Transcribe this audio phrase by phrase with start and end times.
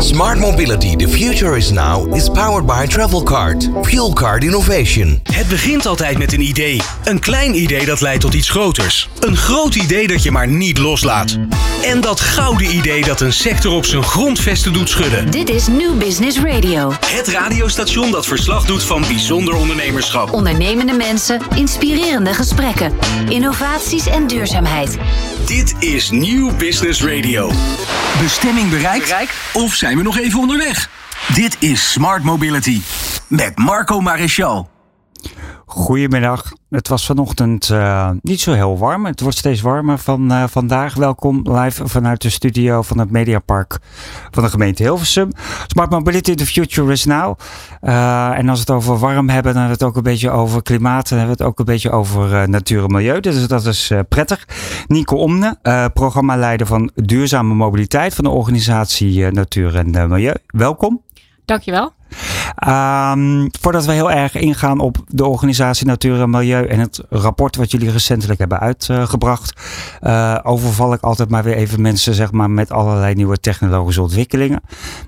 [0.00, 3.68] Smart mobility, the future is now, is powered by Travelcard.
[3.82, 5.20] Fuel card innovation.
[5.32, 6.80] Het begint altijd met een idee.
[7.04, 9.08] Een klein idee dat leidt tot iets groters.
[9.18, 11.38] Een groot idee dat je maar niet loslaat.
[11.82, 15.30] En dat gouden idee dat een sector op zijn grondvesten doet schudden.
[15.30, 16.92] Dit is New Business Radio.
[17.06, 20.32] Het radiostation dat verslag doet van bijzonder ondernemerschap.
[20.32, 22.92] Ondernemende mensen, inspirerende gesprekken,
[23.28, 24.98] innovaties en duurzaamheid.
[25.46, 27.52] Dit is New Business Radio.
[28.20, 29.14] Bestemming bereikt?
[29.52, 30.90] Of zijn we nog even onderweg?
[31.34, 32.80] Dit is Smart Mobility
[33.28, 34.69] met Marco Maréchal.
[35.72, 36.52] Goedemiddag.
[36.70, 39.06] Het was vanochtend uh, niet zo heel warm.
[39.06, 40.94] Het wordt steeds warmer van uh, vandaag.
[40.94, 43.78] Welkom live vanuit de studio van het Mediapark
[44.30, 45.30] van de gemeente Hilversum.
[45.66, 47.38] Smart Mobility, the future is now.
[47.82, 50.30] Uh, en als we het over warm hebben, dan hebben we het ook een beetje
[50.30, 51.08] over klimaat.
[51.08, 53.20] Dan hebben we het ook een beetje over natuur en milieu.
[53.20, 54.48] Dus dat is prettig.
[54.86, 55.58] Nico Omne,
[55.94, 60.34] programmaleider van duurzame mobiliteit van de organisatie Natuur en Milieu.
[60.46, 61.02] Welkom.
[61.44, 61.98] Dankjewel.
[62.68, 67.56] Um, voordat we heel erg ingaan op de organisatie Natuur en Milieu en het rapport
[67.56, 69.60] wat jullie recentelijk hebben uitgebracht,
[70.02, 74.60] uh, overval ik altijd maar weer even mensen zeg maar, met allerlei nieuwe technologische ontwikkelingen.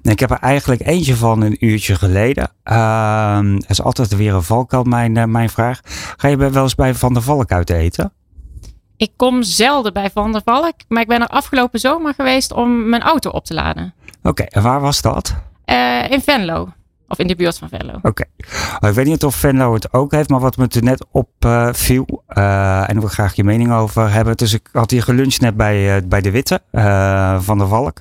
[0.03, 2.50] En ik heb er eigenlijk eentje van een uurtje geleden.
[2.64, 5.81] Uh, is altijd weer een valkuil, mijn, uh, mijn vraag.
[6.16, 8.12] Ga je wel eens bij Van der Valk uit eten?
[8.97, 12.89] Ik kom zelden bij Van der Valk, maar ik ben er afgelopen zomer geweest om
[12.89, 13.94] mijn auto op te laden.
[14.19, 15.34] Oké, okay, en waar was dat?
[15.66, 16.69] Uh, in Venlo.
[17.12, 17.94] Of in de buurt van Venlo.
[17.94, 18.08] Oké.
[18.08, 18.27] Okay.
[18.88, 22.78] Ik weet niet of Venlo het ook heeft, maar wat me er net opviel, uh,
[22.78, 24.36] en daar wil graag je mening over hebben.
[24.36, 26.60] Dus ik had hier geluncht net bij, uh, bij de Witte
[27.42, 28.00] van de Valk.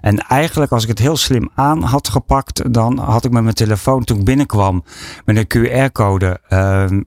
[0.00, 3.54] En eigenlijk, als ik het heel slim aan had gepakt, dan had ik met mijn
[3.54, 4.84] telefoon toen ik binnenkwam
[5.24, 6.40] met een QR-code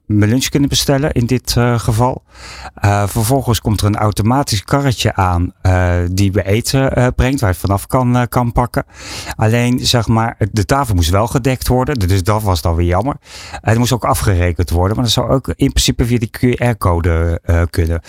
[0.06, 2.24] mijn lunch kunnen bestellen in dit geval.
[3.06, 5.54] vervolgens komt er een automatisch karretje aan
[6.12, 8.86] die we eten brengt, waar je het vanaf kan, kan pakken.
[9.36, 12.00] Alleen, zeg maar, de tafel moest wel gedekt worden.
[12.00, 13.16] Dus dat was dan weer jammer.
[13.52, 14.96] Het moest ook afgerekend worden.
[14.96, 18.02] Maar dat zou ook in principe via die QR-code uh, kunnen.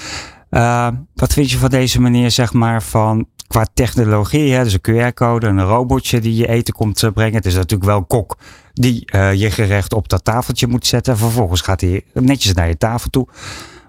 [0.50, 4.52] Uh, wat vind je van deze manier, zeg maar, van qua technologie?
[4.52, 4.62] Hè?
[4.64, 7.34] Dus een QR-code, een robotje die je eten komt uh, brengen.
[7.34, 8.36] Het is natuurlijk wel kok
[8.72, 11.16] die je gerecht op dat tafeltje moet zetten.
[11.16, 13.28] Vervolgens gaat hij netjes naar je tafel toe.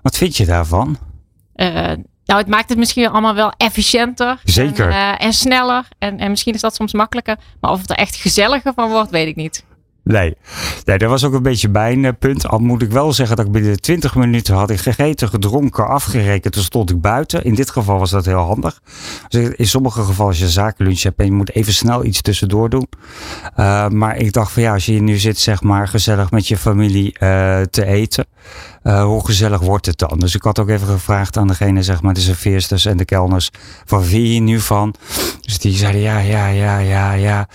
[0.02, 0.98] Wat vind je daarvan?
[2.28, 4.40] Nou, het maakt het misschien allemaal wel efficiënter.
[4.44, 4.86] Zeker.
[4.86, 5.88] En, uh, en sneller.
[5.98, 7.38] En, en misschien is dat soms makkelijker.
[7.62, 9.66] Maar of het er echt gezelliger van wordt, weet ik niet.
[10.08, 10.38] Nee.
[10.86, 12.48] nee, dat was ook een beetje mijn uh, punt.
[12.48, 15.88] Al moet ik wel zeggen dat ik binnen de 20 minuten had ik gegeten, gedronken,
[15.88, 16.54] afgerekend.
[16.54, 17.44] Toen stond ik buiten.
[17.44, 18.82] In dit geval was dat heel handig.
[19.28, 22.70] Dus in sommige gevallen als je zakenlunch hebt en je moet even snel iets tussendoor
[22.70, 22.88] doen.
[23.60, 26.48] Uh, maar ik dacht van ja, als je hier nu zit zeg maar gezellig met
[26.48, 28.26] je familie uh, te eten.
[28.84, 30.20] Hoe gezellig wordt het dan?
[30.20, 33.50] Dus ik had ook even gevraagd aan degene, zeg maar, de serveersters en de kelners,
[33.86, 34.96] van wie je nu van?
[35.42, 37.48] Dus die zeiden ja, ja, ja, ja, ja.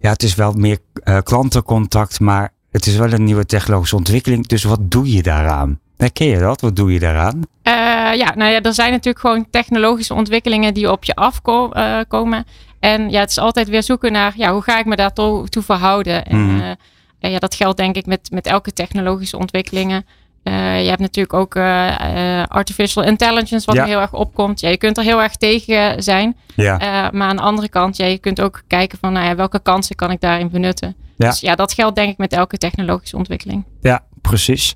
[0.00, 4.46] Ja, het is wel meer uh, klantencontact, maar het is wel een nieuwe technologische ontwikkeling.
[4.46, 5.78] Dus wat doe je daaraan?
[5.96, 6.60] Herken je dat?
[6.60, 7.36] Wat doe je daaraan?
[7.36, 7.72] Uh,
[8.16, 12.44] ja, nou ja, er zijn natuurlijk gewoon technologische ontwikkelingen die op je afkomen.
[12.80, 15.62] En ja, het is altijd weer zoeken naar, ja, hoe ga ik me daartoe toe
[15.62, 16.24] verhouden?
[16.26, 16.76] En mm.
[17.18, 20.06] ja, dat geldt denk ik met, met elke technologische ontwikkelingen.
[20.44, 23.82] Uh, je hebt natuurlijk ook uh, uh, artificial intelligence, wat ja.
[23.82, 24.60] er heel erg opkomt.
[24.60, 26.36] Ja, je kunt er heel erg tegen zijn.
[26.54, 27.10] Ja.
[27.12, 29.96] maar aan de andere kant, ja, je kunt ook kijken van nou ja, welke kansen
[29.96, 30.96] kan ik daarin benutten.
[31.16, 31.28] Ja.
[31.28, 33.64] Dus ja, dat geldt denk ik met elke technologische ontwikkeling.
[33.80, 34.74] Ja, precies.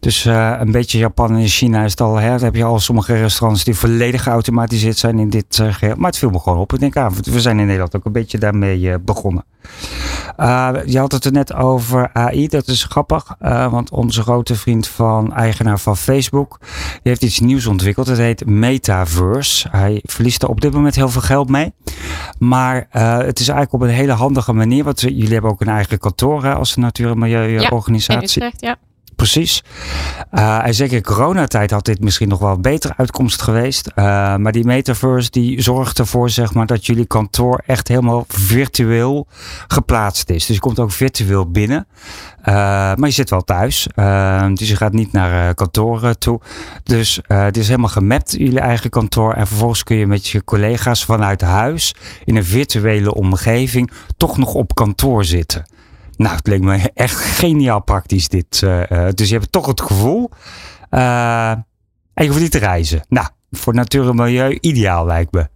[0.00, 2.16] Dus een beetje Japan en China is het al.
[2.16, 5.94] Hè, heb je al sommige restaurants die volledig geautomatiseerd zijn in dit geheel.
[5.96, 6.72] Maar het viel me gewoon op.
[6.72, 8.98] Ik denk, ah, we zijn in Nederland ook een beetje daarmee
[9.64, 10.90] uh, begonnen.
[10.90, 12.48] je had het er net over AI.
[12.48, 13.36] Dat is grappig.
[13.70, 16.58] want onze grote vriend van eigenaar van Facebook.
[16.60, 18.06] Die heeft iets nieuws ontwikkeld.
[18.06, 19.68] Het heet Metaverse.
[19.70, 21.72] Hij verliest er op dit moment heel veel geld mee.
[22.38, 24.84] Maar het is eigenlijk op een hele handige manier.
[24.84, 28.42] Want jullie hebben ook een eigen kantoor hè, als natuur- en milieuorganisatie.
[28.42, 28.76] Ja, ja.
[29.16, 29.62] Precies.
[30.32, 33.86] Uh, en zeker in coronatijd had dit misschien nog wel een betere uitkomst geweest.
[33.88, 34.04] Uh,
[34.36, 39.26] maar die metaverse die zorgt ervoor zeg maar, dat jullie kantoor echt helemaal virtueel
[39.68, 40.46] geplaatst is.
[40.46, 41.86] Dus je komt ook virtueel binnen.
[42.40, 42.54] Uh,
[42.94, 43.86] maar je zit wel thuis.
[44.54, 46.40] dus je gaat niet naar kantoren toe.
[46.82, 49.32] Dus het is helemaal gemapt, jullie eigen kantoor.
[49.32, 51.94] En vervolgens kun je met je collega's vanuit huis
[52.24, 55.64] in een virtuele omgeving toch nog op kantoor zitten.
[56.16, 58.60] Nou, het leek me echt geniaal praktisch dit.
[58.64, 60.30] Uh, dus je hebt toch het gevoel.
[60.90, 63.04] Uh, en je hoeft niet te reizen.
[63.08, 65.48] Nou, voor natuur en milieu ideaal lijkt me.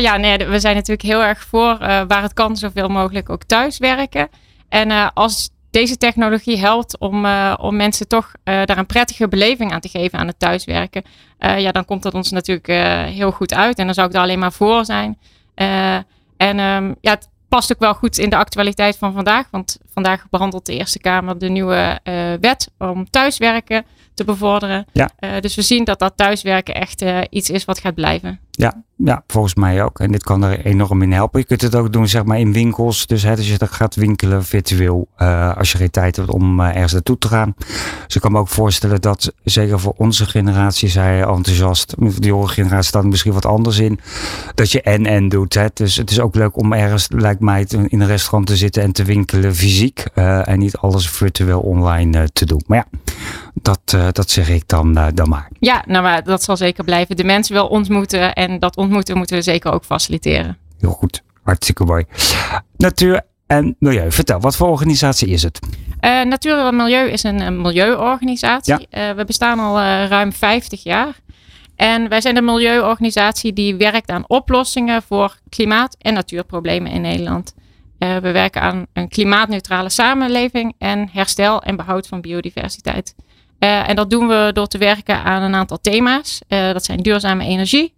[0.00, 3.78] Ja, nee, we zijn natuurlijk heel erg voor waar het kan zoveel mogelijk ook thuis
[3.78, 4.28] werken.
[4.68, 7.26] En als deze technologie helpt om,
[7.56, 11.02] om mensen toch daar een prettige beleving aan te geven aan het thuiswerken.
[11.38, 12.66] ja, dan komt dat ons natuurlijk
[13.14, 13.78] heel goed uit.
[13.78, 15.18] En dan zou ik er alleen maar voor zijn.
[16.36, 17.18] en um, ja,
[17.54, 19.46] past ook wel goed in de actualiteit van vandaag.
[19.50, 22.00] Want vandaag behandelt de Eerste Kamer de nieuwe
[22.40, 24.86] wet om thuiswerken te bevorderen.
[24.92, 25.10] Ja.
[25.40, 28.40] dus we zien dat dat thuiswerken echt iets is wat gaat blijven.
[28.56, 30.00] Ja, ja, volgens mij ook.
[30.00, 31.40] En dit kan er enorm in helpen.
[31.40, 33.06] Je kunt het ook doen zeg maar in winkels.
[33.06, 35.08] Dus hè, als je gaat winkelen virtueel.
[35.18, 37.54] Uh, als je geen tijd hebt om ergens naartoe te gaan.
[38.06, 41.94] Dus ik kan me ook voorstellen dat zeker voor onze generatie zij enthousiast.
[41.98, 44.00] De jonge generatie staat misschien wat anders in.
[44.54, 45.54] Dat je en-en doet.
[45.54, 45.66] Hè.
[45.74, 48.92] Dus het is ook leuk om ergens, lijkt mij, in een restaurant te zitten en
[48.92, 50.00] te winkelen fysiek.
[50.14, 52.62] En niet alles virtueel online te doen.
[52.66, 52.98] Maar ja,
[53.54, 55.48] dat, dat zeg ik dan, dan maar.
[55.58, 57.16] Ja, nou maar dat zal zeker blijven.
[57.16, 58.32] De mensen wel ontmoeten.
[58.32, 60.58] En dat ontmoeten moeten we zeker ook faciliteren.
[60.78, 62.04] Heel goed, hartstikke mooi.
[62.76, 65.58] Natuur en Milieu, vertel, wat voor organisatie is het?
[66.00, 68.86] Uh, Natuur en Milieu is een, milieuorganisatie.
[68.90, 69.14] Ja.
[69.14, 69.78] We bestaan al
[70.08, 71.22] ruim 50 jaar.
[71.76, 77.54] En wij zijn een milieuorganisatie die werkt aan oplossingen voor klimaat- en natuurproblemen in Nederland.
[77.98, 83.14] we werken aan een klimaatneutrale samenleving en herstel en behoud van biodiversiteit.
[83.64, 86.40] En dat doen we door te werken aan een aantal thema's.
[86.48, 87.94] dat zijn duurzame energie,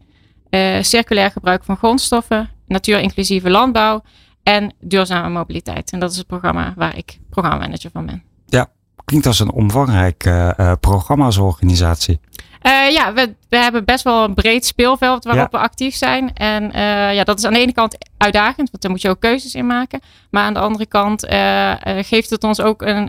[0.51, 4.03] uh, circulair gebruik van grondstoffen, natuurinclusieve landbouw
[4.43, 5.91] en duurzame mobiliteit.
[5.91, 8.23] En dat is het programma waar ik programmamanager van ben.
[8.47, 8.71] Ja,
[9.05, 12.21] klinkt als een omvangrijk uh, programma als organisatie.
[12.67, 16.35] Uh, ja, we, we, hebben best wel een breed speelveld waarop we actief zijn.
[16.35, 19.21] En uh, ja, dat is aan de ene kant uitdagend, want daar moet je ook
[19.21, 20.01] keuzes in maken.
[20.31, 23.09] Maar aan de andere kant uh, geeft het ons ook een,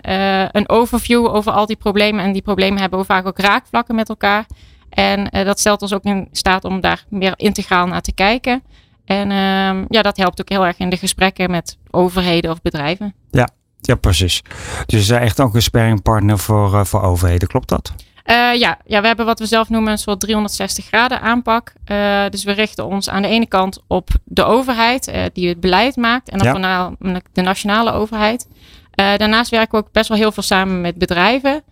[0.52, 2.24] een overview over al die problemen.
[2.24, 4.46] En die problemen hebben we vaak ook raakvlakken met elkaar.
[4.90, 8.64] En dat stelt ons ook in staat om daar meer integraal naar te kijken.
[9.06, 13.14] En uh, ja, dat helpt ook heel erg in de gesprekken met overheden of bedrijven.
[13.32, 13.50] Ja,
[13.80, 14.42] ja precies.
[14.86, 17.94] Dus echt ook een sparringpartner voor, voor overheden, klopt dat?
[18.30, 21.74] Uh, ja, ja, we hebben wat we zelf noemen een soort 360 graden aanpak.
[21.92, 25.60] Uh, dus we richten ons aan de ene kant op de overheid uh, die het
[25.60, 26.30] beleid maakt.
[26.30, 26.54] En dan ja.
[26.54, 28.48] voornamelijk de nationale overheid.
[28.96, 31.64] daarnaast werken we ook best wel heel veel samen met bedrijven.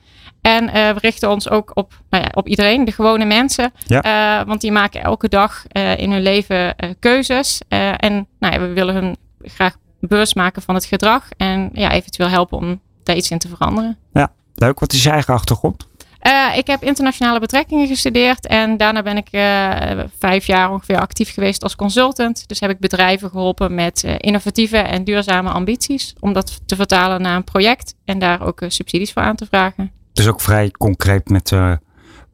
[0.41, 3.73] En we richten ons ook op, nou ja, op iedereen, de gewone mensen.
[3.85, 4.43] Ja.
[4.45, 5.63] Want die maken elke dag
[5.95, 7.61] in hun leven keuzes.
[7.97, 11.29] en nou ja, we willen hun graag bewust maken van het gedrag.
[11.37, 13.97] En ja, eventueel helpen om daar iets in te veranderen.
[14.13, 14.79] Ja, leuk.
[14.79, 15.87] Wat is je eigen achtergrond?
[16.55, 18.47] Ik heb internationale betrekkingen gestudeerd.
[18.47, 19.27] En daarna ben ik
[20.19, 22.47] vijf jaar ongeveer actief geweest als consultant.
[22.47, 26.13] Dus heb ik bedrijven geholpen met innovatieve en duurzame ambities.
[26.19, 27.95] Om dat te vertalen naar een project.
[28.05, 29.91] En daar ook subsidies voor aan te vragen.
[30.13, 31.71] Dus ook vrij concreet met uh,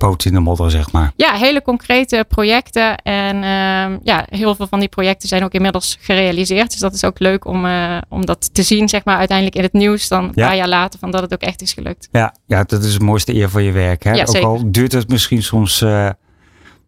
[0.01, 1.11] poot in de modder, zeg maar.
[1.15, 2.97] Ja, hele concrete projecten.
[2.97, 6.71] En uh, ja, heel veel van die projecten zijn ook inmiddels gerealiseerd.
[6.71, 9.63] Dus dat is ook leuk om, uh, om dat te zien, zeg maar, uiteindelijk in
[9.63, 12.07] het nieuws dan een paar jaar later, van dat het ook echt is gelukt.
[12.11, 14.03] Ja, ja dat is het mooiste eer van je werk.
[14.03, 14.11] Hè?
[14.11, 14.47] Ja, ook zeker.
[14.47, 15.81] al duurt het misschien soms...
[15.81, 16.09] Uh,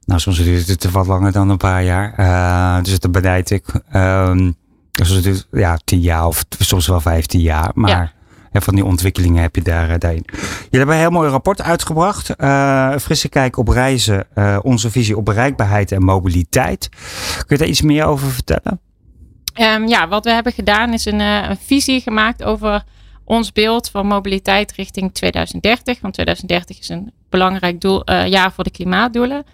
[0.06, 2.84] nou, soms duurt het wat langer dan een paar jaar.
[2.84, 3.66] dus dat benijd ik.
[3.96, 4.56] Um,
[4.92, 7.72] dus het duurt ja, tien jaar of soms wel vijftien jaar.
[7.74, 7.90] Maar...
[7.90, 8.12] Ja
[8.54, 10.26] en van die ontwikkelingen heb je daar, uh, daarin.
[10.26, 12.34] Jullie hebben een heel mooi rapport uitgebracht.
[12.38, 14.28] Uh, frisse kijk op reizen.
[14.36, 16.90] Uh, onze visie op bereikbaarheid en mobiliteit.
[17.38, 18.80] Kun je daar iets meer over vertellen?
[19.62, 22.84] Um, ja, wat we hebben gedaan is een, een visie gemaakt over
[23.24, 26.02] ons beeld van mobiliteit richting 2030.
[26.02, 29.46] Want 2030 is een belangrijk doel, jaar voor de klimaatdoelen.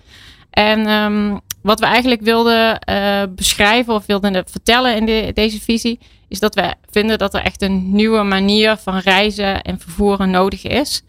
[0.50, 6.00] En um, wat we eigenlijk wilden uh, beschrijven of wilden vertellen in de, deze visie,
[6.28, 10.64] is dat we vinden dat er echt een nieuwe manier van reizen en vervoeren nodig
[10.64, 11.04] is.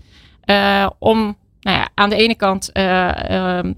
[0.45, 3.09] Uh, om nou ja, aan de ene kant uh,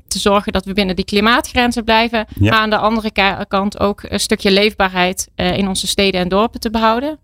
[0.08, 2.50] te zorgen dat we binnen die klimaatgrenzen blijven, ja.
[2.50, 3.10] maar aan de andere
[3.48, 7.18] kant ook een stukje leefbaarheid in onze steden en dorpen te behouden.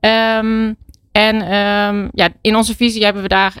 [0.00, 0.76] Um,
[1.12, 3.54] en um, ja, in onze visie hebben we daar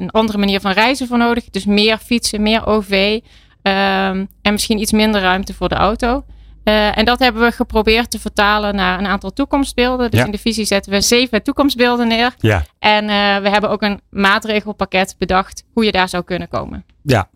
[0.00, 1.44] een andere manier van reizen voor nodig.
[1.50, 3.20] Dus meer fietsen, meer OV,
[3.66, 6.24] Um, en misschien iets minder ruimte voor de auto.
[6.64, 10.10] Uh, en dat hebben we geprobeerd te vertalen naar een aantal toekomstbeelden.
[10.10, 10.26] Dus ja.
[10.26, 12.34] in de visie zetten we zeven toekomstbeelden neer.
[12.38, 12.64] Ja.
[12.78, 16.84] En uh, we hebben ook een maatregelpakket bedacht hoe je daar zou kunnen komen.
[17.02, 17.28] Ja.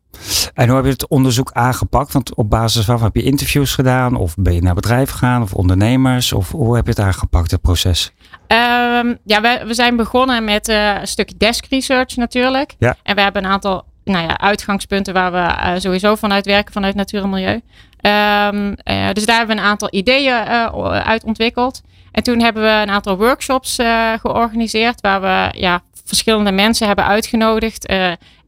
[0.54, 2.12] En hoe heb je het onderzoek aangepakt?
[2.12, 4.16] Want op basis waarvan heb je interviews gedaan?
[4.16, 5.42] Of ben je naar bedrijven gegaan?
[5.42, 6.32] Of ondernemers?
[6.32, 8.12] Of hoe heb je het aangepakt, het proces?
[8.30, 12.74] Um, ja, we, we zijn begonnen met uh, een stukje desk research natuurlijk.
[12.78, 12.96] Ja.
[13.02, 16.94] En we hebben een aantal nou ja, uitgangspunten waar we uh, sowieso vanuit werken vanuit
[16.94, 17.60] natuur en milieu.
[18.02, 21.82] Um, uh, dus daar hebben we een aantal ideeën uh, uit ontwikkeld.
[22.12, 23.78] En toen hebben we een aantal workshops
[24.20, 27.92] georganiseerd waar we ja, verschillende mensen hebben uitgenodigd.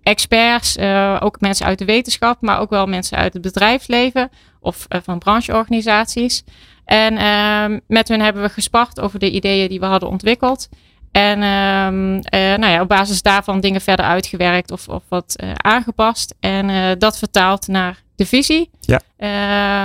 [0.02, 0.78] experts,
[1.20, 6.44] ook mensen uit de wetenschap, maar ook wel mensen uit het bedrijfsleven of van brancheorganisaties.
[6.90, 10.68] En ehm, met hun hebben we gespart over de ideeën die we hadden ontwikkeld.
[11.12, 15.50] En um, uh, nou ja, op basis daarvan dingen verder uitgewerkt of, of wat uh,
[15.54, 16.34] aangepast.
[16.40, 18.70] En uh, dat vertaald naar de visie.
[18.80, 19.00] Ja.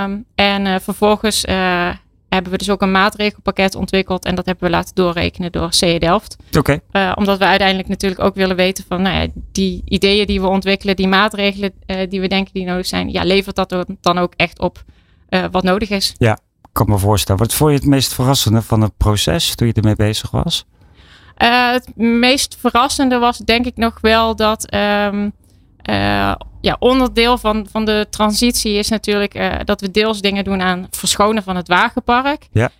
[0.04, 1.44] Um, en vervolgens
[2.28, 4.24] hebben we dus ook een maatregelpakket ontwikkeld.
[4.24, 6.36] En dat hebben we laten doorrekenen door CE Delft.
[6.58, 6.80] Oké.
[7.14, 10.96] Omdat we uiteindelijk natuurlijk ook willen weten van nou ja, die ideeën die we ontwikkelen,
[10.96, 11.72] die maatregelen
[12.08, 14.84] die we denken die nodig zijn, ja, levert dat dan ook echt op
[15.50, 16.14] wat nodig is.
[16.18, 17.40] Ja, ik kan me voorstellen.
[17.40, 20.66] Wat vond je het meest verrassende van het proces toen je ermee bezig was?
[21.44, 25.32] Het meest verrassende was denk ik nog wel dat um,
[26.60, 30.86] ja, onderdeel van, van de transitie is natuurlijk uh, dat we deels dingen doen aan
[30.90, 32.48] verschonen van het wagenpark.
[32.52, 32.70] Ja.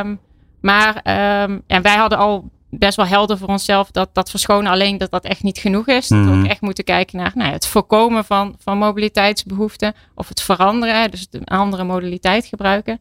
[0.00, 0.20] Um,
[0.60, 0.94] maar
[1.42, 5.10] um, en wij hadden al best wel helder voor onszelf dat dat verschonen alleen dat
[5.10, 6.08] dat echt niet genoeg is.
[6.08, 6.26] Mm -hmm.
[6.26, 10.40] Dat we ook echt moeten kijken naar nou, het voorkomen van, van mobiliteitsbehoeften of het
[10.40, 13.00] veranderen, dus een andere modaliteit gebruiken.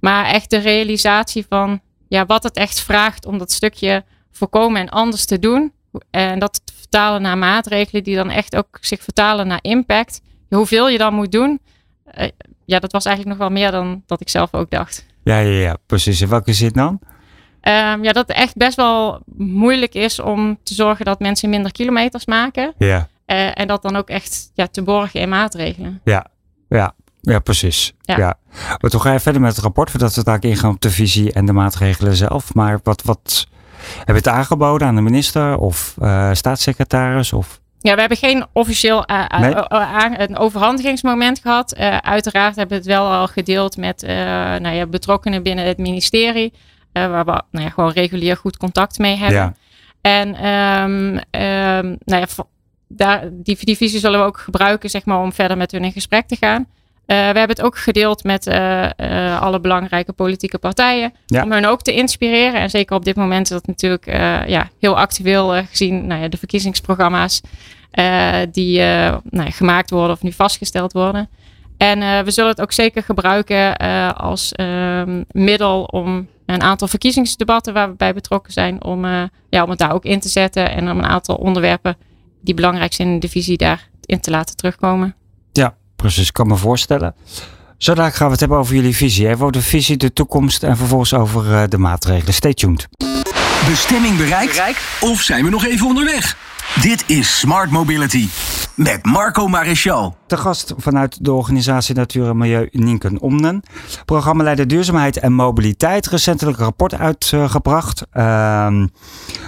[0.00, 1.80] Maar echt de realisatie van
[2.10, 5.72] ja, wat het echt vraagt om dat stukje voorkomen en anders te doen.
[6.10, 10.20] En dat te vertalen naar maatregelen die dan echt ook zich vertalen naar impact.
[10.48, 11.60] Hoeveel je dan moet doen,
[12.18, 12.28] uh,
[12.64, 15.06] ja, dat was eigenlijk nog wel meer dan dat ik zelf ook dacht.
[15.22, 16.20] Ja, ja, ja precies.
[16.20, 17.00] In welke zin dan?
[17.62, 21.72] Um, ja, dat het echt best wel moeilijk is om te zorgen dat mensen minder
[21.72, 22.74] kilometers maken.
[22.78, 23.08] Ja.
[23.26, 26.00] Uh, en dat dan ook echt ja, te borgen in maatregelen.
[26.04, 26.26] Ja,
[26.68, 26.94] ja.
[27.20, 27.92] Ja, precies.
[28.00, 28.16] Ja.
[28.16, 28.38] ja.
[28.80, 31.32] Maar toen ga je verder met het rapport, voordat we daar ingaan op de visie
[31.32, 32.54] en de maatregelen zelf.
[32.54, 33.46] Maar wat, wat
[33.98, 37.32] heb je het aangeboden aan de minister of uh, staatssecretaris?
[37.32, 37.60] Of?
[37.80, 39.54] Ja, we hebben geen officieel uh, nee?
[40.20, 41.76] een overhandigingsmoment gehad.
[42.00, 44.02] Uiteraard hebben we het wel al gedeeld met
[44.62, 46.52] nou ja, betrokkenen binnen het ministerie.
[46.92, 49.38] waar we nou ja, gewoon regulier goed contact mee hebben.
[49.38, 49.54] Ja.
[50.00, 52.26] En um, um, nou ja,
[52.88, 55.92] daar, die, die visie zullen we ook gebruiken zeg maar, om verder met hun in
[55.92, 56.66] gesprek te gaan.
[57.10, 61.12] Uh, we hebben het ook gedeeld met uh, uh, alle belangrijke politieke partijen.
[61.26, 61.42] Ja.
[61.42, 62.60] Om hen ook te inspireren.
[62.60, 64.06] En zeker op dit moment is dat natuurlijk
[64.46, 67.40] ja, heel actueel gezien nou ja, de verkiezingsprogramma's
[68.52, 68.78] die
[69.30, 71.28] nou gemaakt worden of nu vastgesteld worden.
[71.76, 73.76] En we zullen het ook zeker gebruiken
[74.16, 79.04] als ehm, middel om een aantal verkiezingsdebatten waar we bij betrokken zijn, om,
[79.48, 81.96] ja, om het daar ook in te zetten en om een aantal onderwerpen
[82.40, 85.14] die belangrijk zijn in de visie daarin te laten terugkomen.
[86.00, 86.26] Precies.
[86.26, 87.14] Ik kan me voorstellen.
[87.78, 89.28] Zo dadelijk gaan we het hebben over jullie visie.
[89.28, 92.34] Even over de visie, de toekomst en vervolgens over uh, de maatregelen.
[92.34, 92.88] Stay tuned.
[93.68, 94.52] Bestemming bereikt?
[94.52, 94.80] bereikt?
[95.00, 96.36] Of zijn we nog even onderweg?
[96.74, 98.28] Dit is Smart Mobility
[98.74, 100.16] met Marco Maréchal.
[100.26, 103.62] De gast vanuit de organisatie Natuur en Milieu Nienken Omnen.
[104.04, 106.06] Programmaleider Duurzaamheid en Mobiliteit.
[106.06, 108.06] Recentelijk een rapport uitgebracht.
[108.12, 108.66] Uh,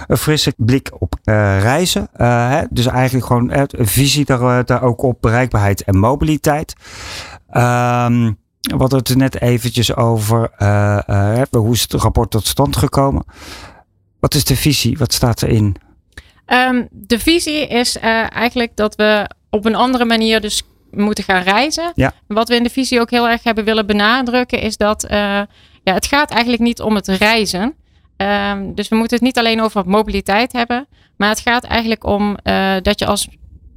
[0.07, 2.07] een frisse blik op uh, reizen.
[2.17, 2.63] Uh, hè?
[2.69, 6.75] Dus eigenlijk gewoon een visie daar, daar ook op bereikbaarheid en mobiliteit.
[7.49, 10.51] Ehm, we hadden het net eventjes over.
[11.51, 13.25] Hoe is het rapport tot stand gekomen?
[14.19, 14.97] Wat is de visie?
[14.97, 15.77] Wat staat erin?
[16.47, 18.03] Um, de visie is uh,
[18.35, 21.91] eigenlijk dat we op een andere manier dus moeten gaan reizen.
[21.95, 22.13] Ja.
[22.27, 25.09] Wat we in de visie ook heel erg hebben willen benadrukken is dat uh,
[25.83, 27.73] ja, het gaat eigenlijk niet om het reizen.
[28.17, 32.37] Um, dus we moeten het niet alleen over mobiliteit hebben, maar het gaat eigenlijk om
[32.43, 33.27] uh, dat je als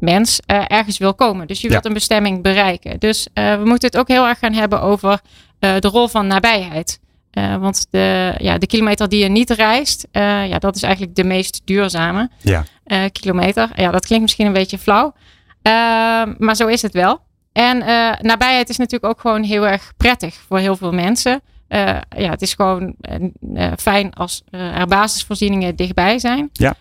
[0.00, 1.46] mens ergens wil komen.
[1.46, 1.88] Dus je wilt Ja.
[1.88, 2.98] een bestemming bereiken.
[2.98, 5.20] Dus we moeten het ook heel erg gaan hebben over
[5.58, 7.00] de rol van nabijheid.
[7.38, 11.14] Uh, want de, ja, de kilometer die je niet reist, uh, ja, dat is eigenlijk
[11.14, 12.64] de meest duurzame Ja.
[12.86, 13.70] uh, kilometer.
[13.74, 15.14] Ja, dat klinkt misschien een beetje flauw,
[16.38, 17.20] maar zo is het wel.
[17.52, 17.78] En
[18.20, 21.40] nabijheid is natuurlijk ook gewoon heel erg prettig voor heel veel mensen.
[22.08, 22.94] ja, het is gewoon
[23.76, 26.50] fijn als er basisvoorzieningen dichtbij zijn.
[26.52, 26.74] Ja.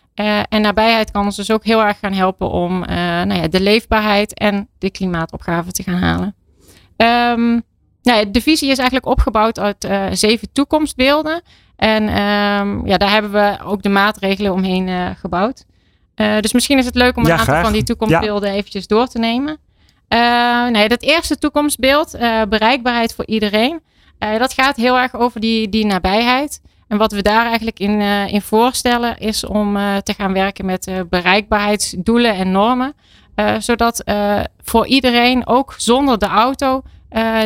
[0.50, 4.34] en nabijheid kan ons dus ook heel erg gaan helpen om nou ja, de leefbaarheid
[4.34, 6.36] en de klimaatopgave te gaan halen.
[6.98, 7.64] Um,
[8.06, 11.42] nou, de visie is eigenlijk opgebouwd uit uh, zeven toekomstbeelden.
[11.76, 15.66] En um, ja, daar hebben we ook de maatregelen omheen uh, gebouwd.
[16.16, 17.64] Uh, dus misschien is het leuk om een Ja, aantal graag.
[17.64, 19.58] van die toekomstbeelden eventjes door te nemen.
[20.72, 22.18] nee, dat eerste toekomstbeeld,
[22.50, 23.82] bereikbaarheid voor iedereen.
[24.18, 26.62] dat gaat heel erg over die, die nabijheid.
[26.88, 32.36] En wat we daar eigenlijk in, in voorstellen is om te gaan werken met bereikbaarheidsdoelen
[32.36, 32.94] en normen.
[33.60, 34.04] zodat
[34.64, 36.82] voor iedereen, ook zonder de auto,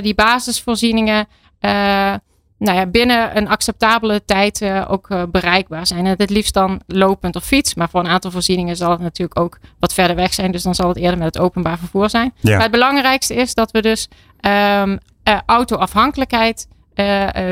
[0.02, 1.28] die basisvoorzieningen
[1.62, 2.14] uh,
[2.58, 6.06] nou ja, binnen een acceptabele tijd uh, ook bereikbaar zijn.
[6.06, 7.76] En het liefst dan lopend of fiets.
[7.76, 10.52] Maar voor een aantal voorzieningen zal het natuurlijk ook wat verder weg zijn.
[10.52, 12.34] Dus dan zal het eerder met het openbaar vervoer zijn.
[12.40, 12.52] Ja.
[12.52, 14.08] Maar het belangrijkste is dat we dus
[14.42, 15.00] um,
[15.46, 16.68] autoafhankelijkheid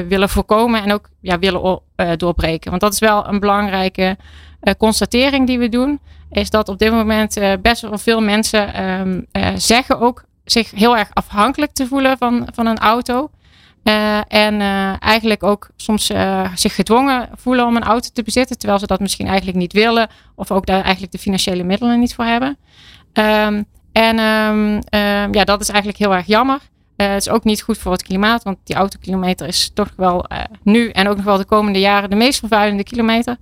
[0.08, 0.84] willen voorkomen.
[0.84, 1.82] En ook ja, willen
[2.18, 2.70] doorbreken.
[2.70, 4.18] Want dat is wel een belangrijke
[4.78, 6.00] constatering die we doen.
[6.30, 11.10] Is dat op dit moment best wel veel mensen um, zeggen ook zich heel erg
[11.14, 13.30] afhankelijk te voelen van, van een auto.
[13.88, 18.58] Uh, en uh, eigenlijk ook soms uh, zich gedwongen voelen om een auto te bezitten,
[18.58, 22.16] terwijl ze dat misschien eigenlijk niet willen, of ook daar eigenlijk de financiële middelen niet
[22.16, 22.58] voor hebben.
[23.14, 24.80] Um, en um,
[25.32, 26.60] ja, dat is eigenlijk heel erg jammer.
[26.96, 30.26] het is ook niet goed voor het klimaat, want die autokilometer is toch wel
[30.64, 33.38] nu en ook nog wel de komende jaren de meest vervuilende kilometer.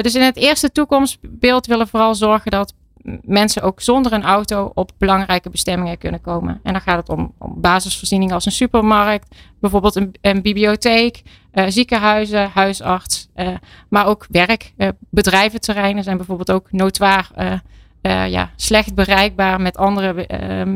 [0.00, 2.74] dus in het eerste toekomstbeeld willen we vooral zorgen dat
[3.22, 6.60] mensen ook zonder een auto op belangrijke bestemmingen kunnen komen.
[6.62, 11.64] En dan gaat het om, om basisvoorzieningen als een supermarkt, bijvoorbeeld een, een bibliotheek, uh,
[11.68, 13.48] ziekenhuizen, huisarts, uh,
[13.88, 14.72] maar ook werk.
[14.76, 17.30] Uh, bedrijventerreinen zijn bijvoorbeeld ook notoir
[18.28, 20.26] ja, slecht bereikbaar met andere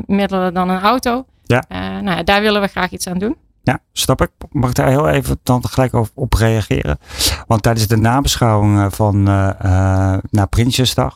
[0.06, 1.24] middelen dan een auto.
[1.44, 1.64] Ja.
[2.00, 3.36] nou, daar willen we graag iets aan doen.
[3.62, 4.30] Ja, snap ik.
[4.50, 6.98] Mag ik daar heel even dan gelijk op, op reageren?
[7.46, 9.22] Want tijdens de nabeschouwing van
[10.30, 11.14] naar Prinsjesdag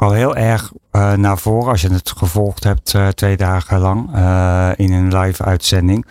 [0.00, 4.16] al heel erg uh, naar voren als je het gevolgd hebt uh, twee dagen lang
[4.16, 6.06] uh, in een live uitzending.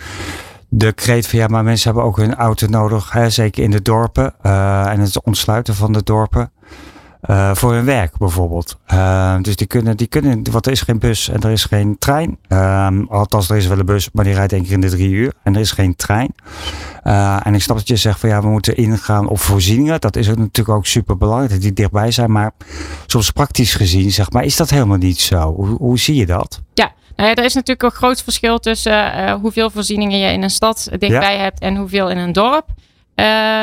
[0.68, 5.00] De kreet van maar mensen hebben ook hun auto nodig, zeker in de dorpen en
[5.00, 6.52] het ontsluiten van de dorpen.
[7.28, 8.78] Uh, voor hun werk bijvoorbeeld.
[8.94, 11.98] Uh, dus die kunnen, die kunnen, want er is geen bus en er is geen
[11.98, 12.38] trein.
[12.50, 15.10] Uh, althans, er is wel een bus, maar die rijdt één keer in de drie
[15.10, 15.34] uur.
[15.44, 16.36] En er is geen trein.
[17.04, 20.02] Uh, en ik snap dat je zegt van ja, we moeten ingaan op voorzieningen.
[20.02, 22.32] Dat is ook natuurlijk ook super belangrijk dat die dichtbij zijn.
[22.32, 22.52] Maar
[23.06, 25.54] soms praktisch gezien, zeg maar, is dat helemaal niet zo.
[25.54, 26.62] Hoe, hoe zie je dat?
[26.74, 30.50] Ja, nou ja, er is natuurlijk een groot verschil tussen hoeveel voorzieningen je in een
[30.50, 31.42] stad dichtbij ja.
[31.42, 32.66] hebt en hoeveel in een dorp.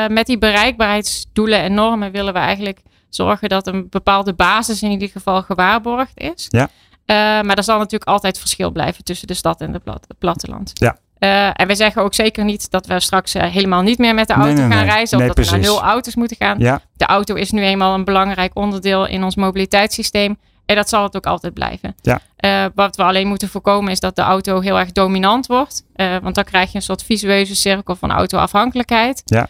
[0.09, 5.09] met die bereikbaarheidsdoelen en normen willen we eigenlijk zorgen dat een bepaalde basis in ieder
[5.09, 6.45] geval gewaarborgd is.
[6.49, 6.69] Ja.
[7.05, 10.71] Uh, maar er zal natuurlijk altijd verschil blijven tussen de stad en het platteland.
[10.73, 10.97] Ja.
[11.19, 14.27] Uh, en we zeggen ook zeker niet dat we straks uh, helemaal niet meer met
[14.27, 14.93] de auto nee, nee, gaan nee.
[14.93, 15.17] reizen.
[15.17, 16.59] Of dat we naar nul auto's moeten gaan.
[16.59, 16.81] Ja.
[16.95, 20.37] De auto is nu eenmaal een belangrijk onderdeel in ons mobiliteitssysteem.
[20.65, 21.95] En dat zal het ook altijd blijven.
[22.01, 22.19] Ja.
[22.39, 25.83] Uh, wat we alleen moeten voorkomen is dat de auto heel erg dominant wordt.
[25.95, 29.21] Want dan krijg je een soort visueuze cirkel van autoafhankelijkheid.
[29.25, 29.47] Ja.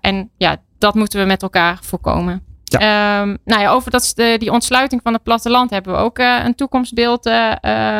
[0.00, 2.45] En ja, dat moeten we met elkaar voorkomen.
[2.66, 3.20] Ja.
[3.20, 6.44] Um, nou ja, over dat, de, die ontsluiting van het platteland hebben we ook uh,
[6.44, 7.52] een toekomstbeeld uh,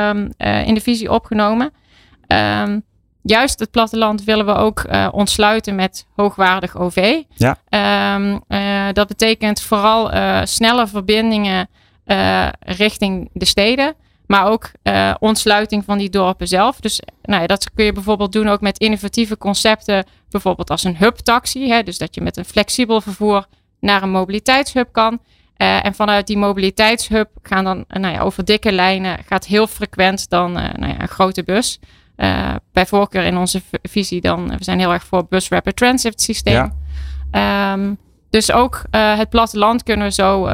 [0.08, 1.72] um, uh, in de visie opgenomen.
[2.28, 2.82] Um,
[3.22, 7.22] juist het platteland willen we ook ontsluiten met hoogwaardig OV.
[7.34, 7.58] Ja.
[8.92, 10.10] dat betekent vooral
[10.46, 11.68] snelle verbindingen
[12.60, 13.94] richting de steden.
[14.26, 14.70] Maar ook
[15.18, 16.80] ontsluiting van die dorpen zelf.
[16.80, 20.04] Dus nou ja, dat kun je bijvoorbeeld doen ook met innovatieve concepten.
[20.30, 21.68] Bijvoorbeeld als een hubtaxi.
[21.68, 23.46] Hè, dus dat je met een flexibel vervoer
[23.80, 25.12] naar een mobiliteitshub kan.
[25.56, 29.66] Uh, en vanuit die mobiliteitshub gaan dan uh, nou ja, over dikke lijnen gaat heel
[29.66, 31.78] frequent dan nou ja, een grote bus.
[32.72, 36.72] bij voorkeur in onze visie dan, we zijn heel erg voor bus rapid transit systeem.
[37.32, 37.72] Ja.
[37.72, 37.98] Um,
[38.30, 40.48] dus ook het platteland kunnen we zo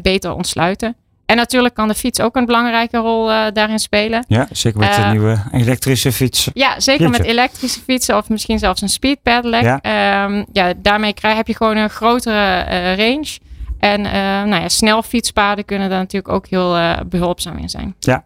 [0.00, 0.96] beter ontsluiten.
[1.28, 4.24] En natuurlijk kan de fiets ook een belangrijke rol uh, daarin spelen.
[4.28, 6.52] Ja, zeker met uh, de nieuwe elektrische fietsen.
[6.54, 7.18] Ja, zeker Jeetje.
[7.18, 9.62] met elektrische fietsen of misschien zelfs een speed pedelec.
[9.62, 10.24] Ja.
[10.24, 13.38] Um, ja, daarmee krijg, heb je gewoon een grotere uh, range.
[13.78, 14.00] En
[14.48, 17.94] nou ja, snel fietspaden kunnen daar natuurlijk ook heel behulpzaam in zijn.
[17.98, 18.24] Ja,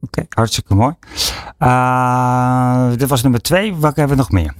[0.00, 0.94] Oké, okay, hartstikke mooi.
[2.96, 3.74] Dit was nummer twee.
[3.74, 4.54] Welke hebben we nog meer?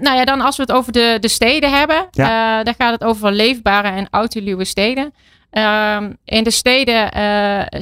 [0.00, 2.06] Nou ja, dan als we het over de, de steden hebben.
[2.10, 2.62] Ja.
[2.62, 5.12] Dan gaat het over leefbare en autoluwe steden.
[5.58, 7.08] Um, in de steden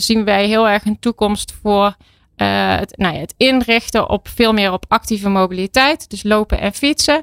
[0.01, 1.97] zien wij heel erg een toekomst voor
[2.37, 6.11] het, nou ja, het inrichten op veel meer op actieve mobiliteit.
[6.11, 7.23] Dus lopen en fietsen.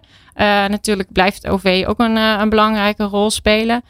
[0.67, 3.83] natuurlijk blijft OV ook een, een belangrijke rol spelen.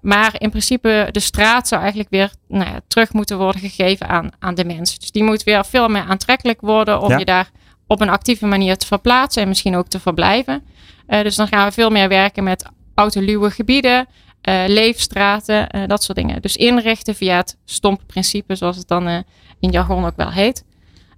[0.00, 4.30] Maar in principe de straat zou eigenlijk weer nou ja, terug moeten worden gegeven aan,
[4.38, 4.98] aan de mens.
[4.98, 7.18] Dus die moet weer veel meer aantrekkelijk worden om Ja.
[7.18, 7.50] je daar
[7.86, 10.62] op een actieve manier te verplaatsen en misschien ook te verblijven.
[11.06, 14.06] Dus dan gaan we veel meer werken met autoluwe gebieden,
[14.48, 16.42] uh, leefstraten, uh, dat soort dingen.
[16.42, 19.18] Dus inrichten via het stompprincipe, zoals het dan uh,
[19.60, 20.64] in jargon ook wel heet.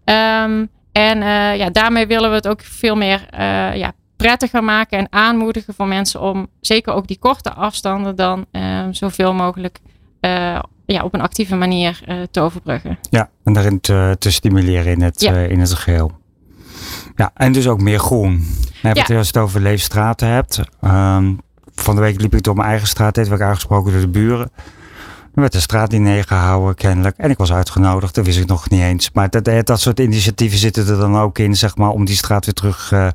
[0.04, 1.18] Um, en
[1.56, 3.26] ja, daarmee willen we het ook veel meer
[3.76, 8.86] ja, prettiger maken en aanmoedigen voor mensen om zeker ook die korte afstanden dan uh,
[8.90, 9.78] zoveel mogelijk
[10.86, 12.98] ja, op een actieve manier te overbruggen.
[13.10, 15.32] Ja, en daarin te, te stimuleren in het, Ja.
[15.34, 16.12] eh, in het geheel.
[17.16, 18.44] Ja, en dus ook meer groen.
[18.82, 19.00] Je Ja.
[19.00, 20.60] als je het over leefstraten hebt.
[20.80, 21.34] Ehm,
[21.82, 23.14] van de week liep ik door mijn eigen straat.
[23.14, 24.50] Dit werd ik aangesproken door de buren.
[25.34, 27.16] Er werd de straat niet neergehouden, kennelijk.
[27.16, 29.10] En ik was uitgenodigd, dat wist ik nog niet eens.
[29.12, 32.44] Maar dat, dat, soort initiatieven zitten er dan ook in, zeg maar, om die straat
[32.44, 33.08] weer terug uh,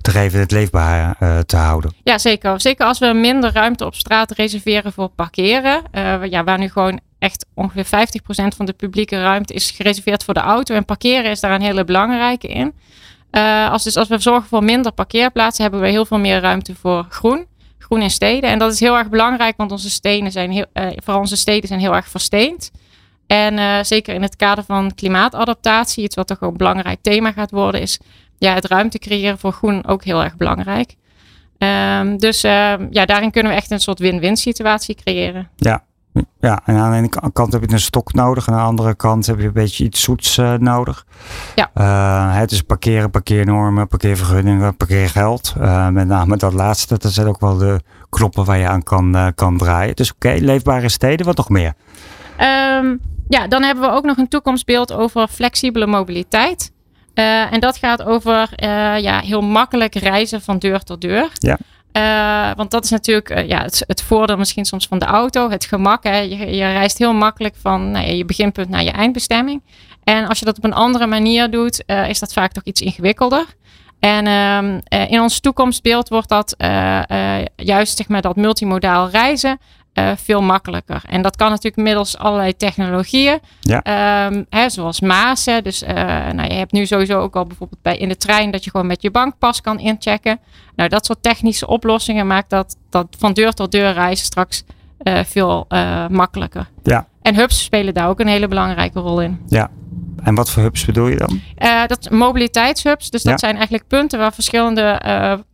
[0.00, 1.92] te geven en het leefbaar uh, te houden.
[2.02, 2.60] Ja, zeker.
[2.60, 5.82] Zeker als we minder ruimte op straat reserveren voor parkeren.
[5.92, 10.34] Uh, ja, waar nu gewoon echt ongeveer 50% van de publieke ruimte is gereserveerd voor
[10.34, 10.74] de auto.
[10.74, 12.72] En parkeren is daar een hele belangrijke in.
[13.70, 17.06] als, dus als we zorgen voor minder parkeerplaatsen, hebben we heel veel meer ruimte voor
[17.08, 17.48] groen
[17.90, 18.50] groen in steden.
[18.50, 21.68] En dat is heel erg belangrijk, want onze steden zijn heel, uh, vooral onze steden
[21.68, 22.70] zijn heel erg versteend.
[23.26, 27.50] En uh, zeker in het kader van klimaatadaptatie, iets wat toch een belangrijk thema gaat
[27.50, 27.98] worden, is
[28.38, 30.94] ja, het ruimte creëren voor groen ook heel erg belangrijk.
[31.58, 35.48] Um, dus uh, ja, daarin kunnen we echt een soort win-win situatie creëren.
[35.56, 35.84] Ja,
[36.40, 38.46] Ja, en aan de ene kant heb je een stok nodig.
[38.46, 41.06] En aan de andere kant heb je een beetje iets zoets uh, nodig.
[41.54, 41.70] Ja.
[41.74, 45.54] Uh, het is parkeren, parkeernormen, parkeervergunningen, parkeergeld.
[45.58, 49.32] Uh, met name dat laatste, dat zijn ook wel de knoppen waar je aan kan,
[49.34, 49.96] kan draaien.
[49.96, 51.72] Dus oké, okay, leefbare steden, wat nog meer?
[52.38, 56.72] Um, ja, dan hebben we ook nog een toekomstbeeld over flexibele mobiliteit.
[57.14, 58.50] en dat gaat over
[59.00, 61.28] ja, heel makkelijk reizen van deur tot deur.
[61.32, 61.58] Ja.
[61.92, 65.64] Uh, want dat is natuurlijk uh, ja, het, voordeel misschien soms van de auto, het
[65.64, 66.04] gemak.
[66.04, 66.18] Hè.
[66.18, 69.62] Je, je reist heel makkelijk van nou, je beginpunt naar je eindbestemming.
[70.04, 72.80] En als je dat op een andere manier doet, uh, is dat vaak toch iets
[72.80, 73.44] ingewikkelder.
[73.98, 76.54] En uh, in ons toekomstbeeld wordt dat
[77.56, 79.58] juist zeg maar, dat multimodaal reizen
[79.94, 81.02] uh, veel makkelijker.
[81.08, 84.26] En dat kan natuurlijk middels allerlei technologieën, ja.
[84.26, 85.44] um, hè, zoals Maas.
[85.44, 85.62] Hè.
[85.62, 85.88] Dus uh,
[86.32, 88.86] nou, je hebt nu sowieso ook al bijvoorbeeld bij in de trein dat je gewoon
[88.86, 90.40] met je bankpas kan inchecken.
[90.76, 94.64] Nou, dat soort technische oplossingen maakt dat, dat van deur tot deur reizen straks
[95.02, 95.66] uh, veel
[96.08, 96.68] makkelijker.
[96.82, 97.06] Ja.
[97.22, 99.40] En hubs spelen daar ook een hele belangrijke rol in.
[99.46, 99.70] Ja.
[100.22, 101.40] En wat voor hubs bedoel je dan?
[101.86, 103.10] Dat mobiliteitshubs.
[103.10, 103.38] Dus dat Ja.
[103.38, 105.00] zijn eigenlijk punten waar verschillende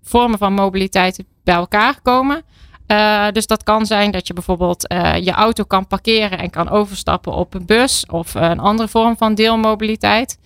[0.02, 2.42] vormen van mobiliteit bij elkaar komen.
[2.86, 6.68] Uh, dus dat kan zijn dat je bijvoorbeeld uh, je auto kan parkeren en kan
[6.68, 10.38] overstappen op een bus of een andere vorm van deelmobiliteit.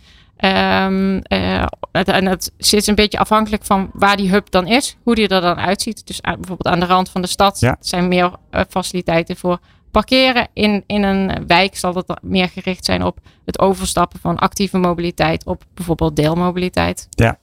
[0.45, 1.23] Um,
[1.93, 5.41] en het zit een beetje afhankelijk van waar die hub dan is, hoe die er
[5.41, 6.07] dan uitziet.
[6.07, 7.77] Dus bijvoorbeeld aan de rand van de stad Ja.
[7.81, 8.31] zijn meer
[8.69, 9.59] faciliteiten voor
[9.91, 10.49] parkeren.
[10.53, 15.47] In, in een wijk zal dat meer gericht zijn op het overstappen van actieve mobiliteit
[15.47, 17.07] op bijvoorbeeld deelmobiliteit.
[17.11, 17.39] Ja,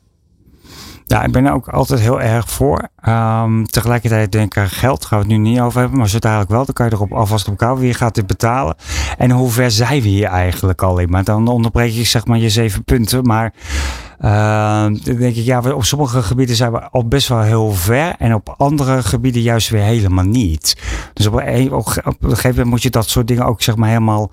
[1.08, 2.88] ik ben er ook altijd heel erg voor.
[3.08, 5.98] Um, tegelijkertijd denk ik, geld gaan we het nu niet over hebben.
[5.98, 7.78] Maar zo dadelijk wel, dan kan je erop alvast op elkaar.
[7.78, 8.76] Wie gaat dit betalen?
[9.18, 11.10] En hoe ver zijn we hier eigenlijk al in?
[11.10, 13.24] Maar dan onderbreek ik zeg maar je zeven punten.
[13.24, 13.54] Maar
[14.22, 18.16] uh, dan denk ik, ja, op sommige gebieden zijn we al best wel heel ver.
[18.18, 20.76] En op andere gebieden juist weer helemaal niet.
[21.14, 23.90] Dus op een, op een gegeven moment moet je dat soort dingen ook zeg maar
[23.90, 24.32] helemaal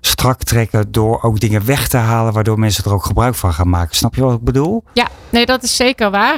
[0.00, 3.68] strak trekken door ook dingen weg te halen, waardoor mensen er ook gebruik van gaan
[3.68, 3.96] maken.
[3.96, 4.84] Snap je wat ik bedoel?
[4.92, 6.34] Ja, nee, dat is zeker waar.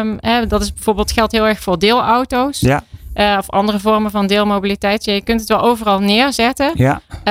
[0.00, 2.60] Um, hè, dat is bijvoorbeeld geldt heel erg voor deelauto's.
[2.60, 2.84] Ja.
[3.14, 5.04] Uh, of andere vormen van deelmobiliteit.
[5.04, 6.70] Je kunt het wel overal neerzetten.
[6.74, 7.00] Ja.
[7.10, 7.22] Uh,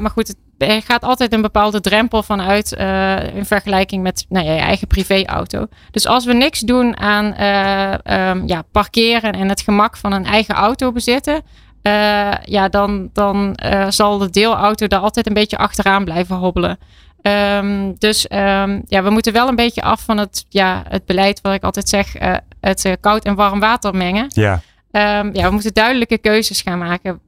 [0.00, 4.46] maar goed, het er gaat altijd een bepaalde drempel vanuit uh, in vergelijking met nou
[4.46, 5.66] ja, je eigen privéauto.
[5.90, 10.54] Dus als we niks doen aan um, ja, parkeren en het gemak van een eigen
[10.54, 11.42] auto bezitten,
[11.82, 16.78] uh, ja, dan, dan zal de deelauto daar altijd een beetje achteraan blijven hobbelen.
[17.22, 21.40] Um, dus um, ja, we moeten wel een beetje af van het, ja, het beleid
[21.40, 22.12] wat ik altijd zeg,
[22.60, 24.26] het koud en warm water mengen.
[24.28, 24.60] Ja.
[24.92, 27.20] Ja, we moeten duidelijke keuzes gaan maken.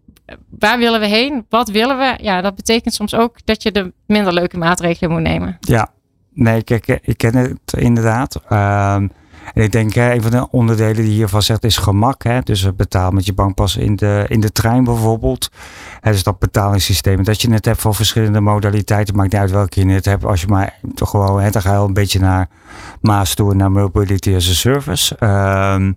[0.58, 1.46] Waar willen we heen?
[1.48, 2.18] Wat willen we?
[2.20, 5.56] Ja, dat betekent soms ook dat je de minder leuke maatregelen moet nemen.
[5.60, 5.88] Ja,
[6.32, 8.40] nee, kijk, ik ken het inderdaad.
[9.54, 12.22] En ik denk, hè, een van de onderdelen die hiervan zegt is gemak.
[12.22, 12.40] Hè?
[12.40, 15.50] Dus betaal met je bankpas in de, in de trein bijvoorbeeld.
[16.00, 17.24] Hè, dus dat betalingssysteem.
[17.24, 19.16] Dat je het hebt voor verschillende modaliteiten.
[19.16, 20.24] Maakt niet uit welke je het hebt.
[20.24, 22.48] Als je maar toch gewoon, hè, dan ga je een beetje naar
[23.00, 25.16] Maas toe, naar Mobility as a Service.
[25.20, 25.96] Um,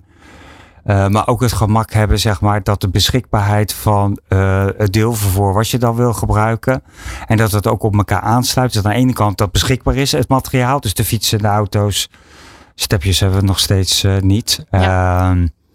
[0.85, 5.53] uh, maar ook het gemak hebben, zeg maar, dat de beschikbaarheid van uh, het deelvervoer
[5.53, 6.83] wat je dan wil gebruiken.
[7.27, 8.73] En dat het ook op elkaar aansluit.
[8.73, 10.79] Dat aan de ene kant dat beschikbaar is, het materiaal.
[10.79, 12.09] Dus de fietsen, de auto's.
[12.75, 14.65] Stepjes hebben we nog steeds uh, niet.
[14.71, 15.31] Ja.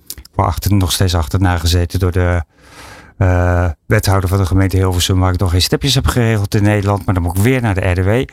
[0.07, 2.43] Ik word achter, nog steeds achterna gezeten door de
[3.23, 7.05] uh, wethouder van de gemeente Hilversum, waar ik nog geen stepjes heb geregeld in Nederland.
[7.05, 8.09] Maar dan moet ik weer naar de RDW.
[8.09, 8.25] Uh,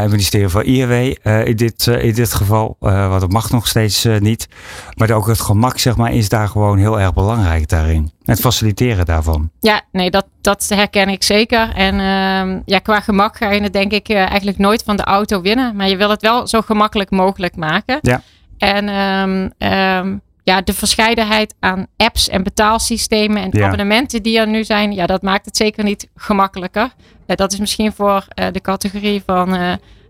[0.00, 2.76] het ministerie van IRW uh, in, dit, in dit geval.
[2.78, 4.48] want dat mag nog steeds niet.
[4.94, 8.10] Maar ook het gemak, zeg maar, is daar gewoon heel erg belangrijk daarin.
[8.24, 9.50] Het faciliteren daarvan.
[9.60, 11.72] Ja, nee, dat, dat herken ik zeker.
[11.74, 15.40] En uh, ja, qua gemak ga je het denk ik eigenlijk nooit van de auto
[15.40, 15.76] winnen.
[15.76, 17.98] Maar je wil het wel zo gemakkelijk mogelijk maken.
[18.00, 18.22] Ja.
[18.58, 23.64] En um, um, ja, de verscheidenheid aan apps en betaalsystemen en Ja.
[23.64, 26.82] abonnementen die er nu zijn, ja, dat maakt het zeker niet gemakkelijker.
[27.26, 29.60] Uh, dat is misschien voor uh, de categorie van uh,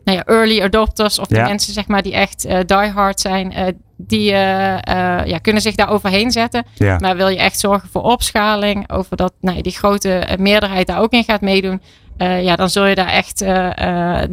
[0.04, 1.46] nou ja, early adopters of de Ja.
[1.46, 6.64] mensen zeg maar die echt uh, diehard zijn, die ja, kunnen zich daar overheen zetten.
[6.74, 6.98] Ja.
[6.98, 11.00] Maar wil je echt zorgen voor opschaling, over dat nou, ja, die grote meerderheid daar
[11.00, 11.82] ook in gaat meedoen,
[12.18, 13.38] ja, dan zul je daar echt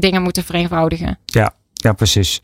[0.01, 1.19] dingen moeten vereenvoudigen.
[1.25, 2.41] Ja, ja, precies.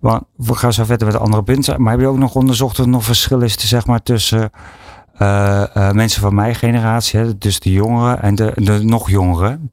[0.00, 1.82] Want we gaan zo verder met andere punten.
[1.82, 4.50] Maar heb je ook nog onderzocht of er nog verschil is te, zeg maar, tussen
[5.18, 9.70] uh, uh, mensen van mijn generatie, hè, dus de jongeren en de, de nog jongeren?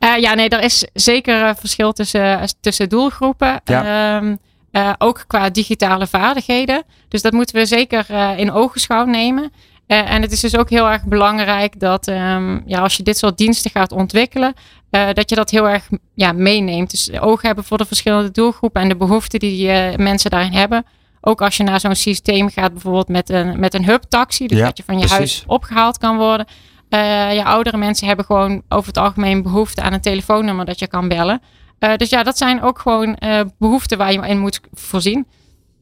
[0.00, 3.60] Uh, ja, nee, er is zeker uh, verschil tussen, tussen doelgroepen.
[3.64, 4.16] Ja.
[4.16, 4.38] Um,
[4.72, 6.82] uh, ook qua digitale vaardigheden.
[7.08, 9.52] Dus dat moeten we zeker in ogenschouw nemen.
[9.92, 13.18] Uh, en het is dus ook heel erg belangrijk dat um, ja, als je dit
[13.18, 14.54] soort diensten gaat ontwikkelen,
[14.90, 16.90] uh, dat je dat heel erg ja, meeneemt.
[16.90, 20.84] Dus oog hebben voor de verschillende doelgroepen en de behoeften die uh, mensen daarin hebben.
[21.20, 24.64] ook als je naar zo'n systeem gaat, bijvoorbeeld met een, met een hub-taxi, dus Ja,
[24.64, 25.18] dat je van je precies.
[25.18, 26.46] huis opgehaald kan worden.
[26.92, 30.86] Eh, ja, oudere mensen hebben gewoon over het algemeen behoefte aan een telefoonnummer dat je
[30.86, 31.42] kan bellen.
[31.78, 35.26] Eh, dus ja, dat zijn ook gewoon eh, behoeften waar je in moet voorzien.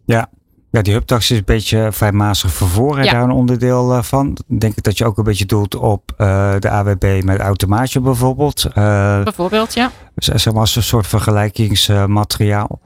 [0.06, 0.30] Ja.
[0.70, 2.98] Ja, die hubtaxi is een beetje fijnmazig vervoer.
[2.98, 3.12] en Ja.
[3.12, 4.36] Daar een onderdeel eh, van.
[4.46, 8.64] Denk ik dat je ook een beetje doelt op eh, de AWB met automaatje bijvoorbeeld.
[8.64, 9.90] Eh, Bijvoorbeeld, ja.
[10.14, 12.80] zeg maar als een soort vergelijkingsmateriaal.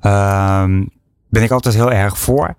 [0.00, 0.82] Ehm
[1.28, 2.54] ben ik altijd heel erg voor.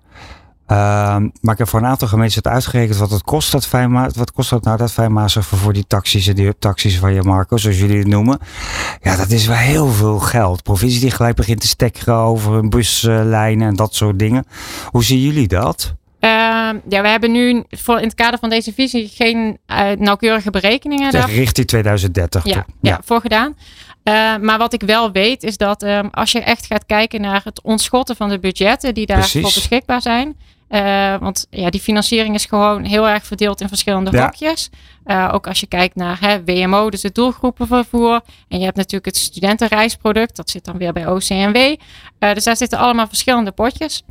[0.70, 3.52] Ehm, maar ik heb voor een aantal gemeenten het uitgerekend wat het kost.
[3.52, 7.14] Dat fijnma wat kost dat nou, dat fijnmazig vervoer, die taxis en die hubtaxis van
[7.14, 8.38] je Marco, zoals jullie het noemen.
[9.02, 10.62] Ja, dat is wel heel veel geld.
[10.62, 14.44] Provincie die gelijk begint te stekkeren over een buslijnen en dat soort dingen.
[14.86, 15.94] Hoe zien jullie dat?
[16.20, 20.50] Ehm, ja, we hebben nu voor, in het kader van deze visie geen eh, nauwkeurige
[20.50, 22.44] berekeningen daar, richting 2030.
[22.80, 23.56] ja, voor gedaan.
[24.02, 27.40] Eh, maar wat ik wel weet is dat ehm, als je echt gaat kijken naar
[27.44, 30.36] het ontschotten van de budgetten die daarvoor beschikbaar zijn.
[30.70, 34.22] Eh, want ja, die financiering is gewoon heel erg verdeeld in verschillende Ja.
[34.22, 34.70] hokjes.
[35.04, 38.20] Eh, ook als je kijkt naar hè, WMO, dus het doelgroepenvervoer.
[38.48, 41.56] En je hebt natuurlijk het studentenreisproduct, dat zit dan weer bij OCMW.
[42.18, 44.02] Eh, dus daar zitten allemaal verschillende potjes.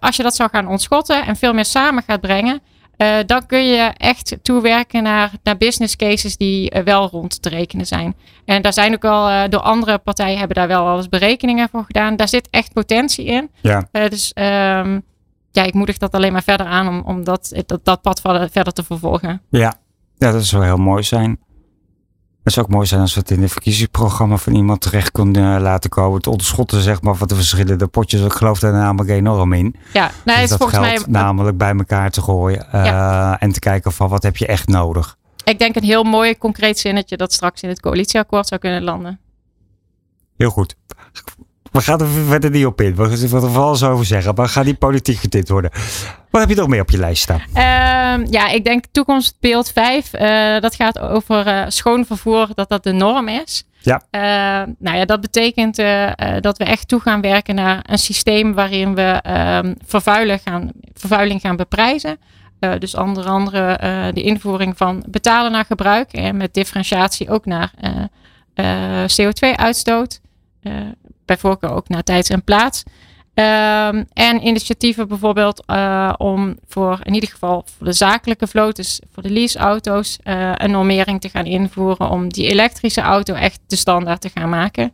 [0.00, 2.60] Als je dat zou gaan ontschotten en veel meer samen gaat brengen,
[3.26, 8.14] dan kun je echt toewerken naar, naar business cases die wel rond te rekenen zijn.
[8.44, 11.84] En daar zijn ook eh, door andere partijen hebben daar wel al eens berekeningen voor
[11.84, 12.16] gedaan.
[12.16, 13.50] Daar zit echt potentie in.
[13.60, 13.88] Ja.
[13.92, 14.98] Dus ehm,
[15.50, 18.72] ja, ik moedig dat alleen maar verder aan om, om dat, dat, dat pad verder,
[18.72, 19.42] te vervolgen.
[19.50, 19.74] Ja.
[20.16, 21.38] ja, dat zou heel mooi zijn.
[22.42, 25.56] Het zou ook mooi zijn als we het in het verkiezingsprogramma van iemand terecht kunnen
[25.56, 26.16] eh, laten komen.
[26.16, 28.20] Het ontschotten zeg maar van de verschillende potjes.
[28.20, 29.74] Ik geloof daar namelijk enorm in.
[29.92, 32.72] Ja, nou, Dus het dat volgens mij namelijk bij elkaar te gooien.
[32.72, 35.16] eh, En te kijken van wat heb je echt nodig.
[35.44, 39.20] ik denk een heel mooi concreet zinnetje dat straks in het coalitieakkoord zou kunnen landen.
[40.36, 40.76] Heel goed.
[41.70, 42.94] We gaan er verder niet op in.
[42.94, 44.34] We gaan er vooral zo over zeggen.
[44.34, 45.70] Maar ga niet politiek getint worden.
[46.30, 47.40] Wat heb je nog meer op je lijst staan?
[47.52, 50.12] Ehm, ja, ik denk toekomstbeeld 5.
[50.12, 53.64] eh, dat gaat over eh, schoon vervoer, dat dat de norm is.
[53.82, 54.02] Ja.
[54.10, 54.20] Eh,
[54.78, 58.94] nou ja, dat betekent eh, dat we echt toe gaan werken naar een systeem waarin
[58.94, 59.74] we ehm,
[60.44, 62.18] gaan, vervuiling gaan beprijzen.
[62.78, 63.78] Dus onder andere
[64.14, 67.72] de invoering van betalen naar gebruik en met differentiatie ook naar
[68.54, 70.20] eh, CO2-uitstoot.
[71.30, 72.82] Bij voorkeur ook naar tijds en plaats.
[73.34, 79.00] Ehm, en initiatieven bijvoorbeeld eh, om voor in ieder geval voor de zakelijke vloot, dus
[79.12, 83.76] voor de leaseauto's, eh een normering te gaan invoeren om die elektrische auto echt de
[83.76, 84.92] standaard te gaan maken.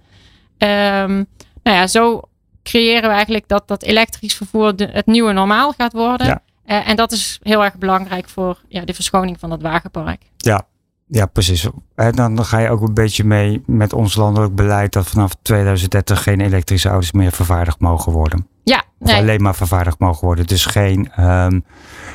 [0.59, 1.15] Ehm,
[1.63, 2.21] nou ja, zo
[2.63, 6.27] creëren we eigenlijk dat dat elektrisch vervoer de, het nieuwe normaal gaat worden.
[6.27, 6.43] Ja.
[6.65, 10.23] Eh, en dat is heel erg belangrijk voor ja, de verschoning van dat wagenpark.
[10.37, 10.67] Ja,
[11.07, 11.69] ja precies.
[11.95, 16.23] En dan, ga je ook een beetje mee met ons landelijk beleid dat vanaf 2030
[16.23, 18.47] geen elektrische auto's meer vervaardigd mogen worden.
[18.65, 20.47] Ja, Of alleen maar vervaardigd mogen worden.
[20.47, 21.61] Dus geen ehm,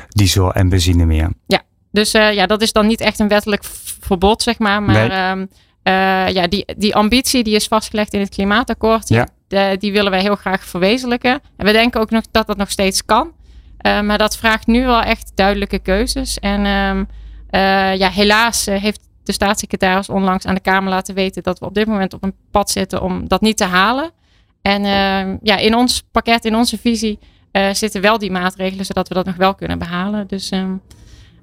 [0.08, 1.30] diesel en benzine meer.
[1.94, 3.64] Dus eh, ja, dat is dan niet echt een wettelijk
[4.00, 4.82] verbod, zeg maar.
[4.82, 5.08] Maar Nee.
[5.10, 5.46] ehm,
[5.82, 9.08] eh, ja, die, die ambitie die is vastgelegd in het klimaatakkoord.
[9.08, 9.28] Ja.
[9.48, 11.40] de- die willen wij heel graag verwezenlijken.
[11.56, 13.32] En we denken ook nog dat dat nog steeds kan.
[13.78, 16.38] Eh, maar dat vraagt nu wel echt duidelijke keuzes.
[16.38, 17.04] En ehm,
[17.52, 21.66] eh, ja, helaas eh, heeft de staatssecretaris onlangs aan de Kamer laten weten dat we
[21.66, 24.10] op dit moment op een pad zitten om dat niet te halen.
[24.62, 27.18] En ehm, ja, in ons pakket, in onze visie,
[27.50, 30.26] eh, zitten wel die maatregelen zodat we dat nog wel kunnen behalen.
[30.26, 30.72] Dus ehm,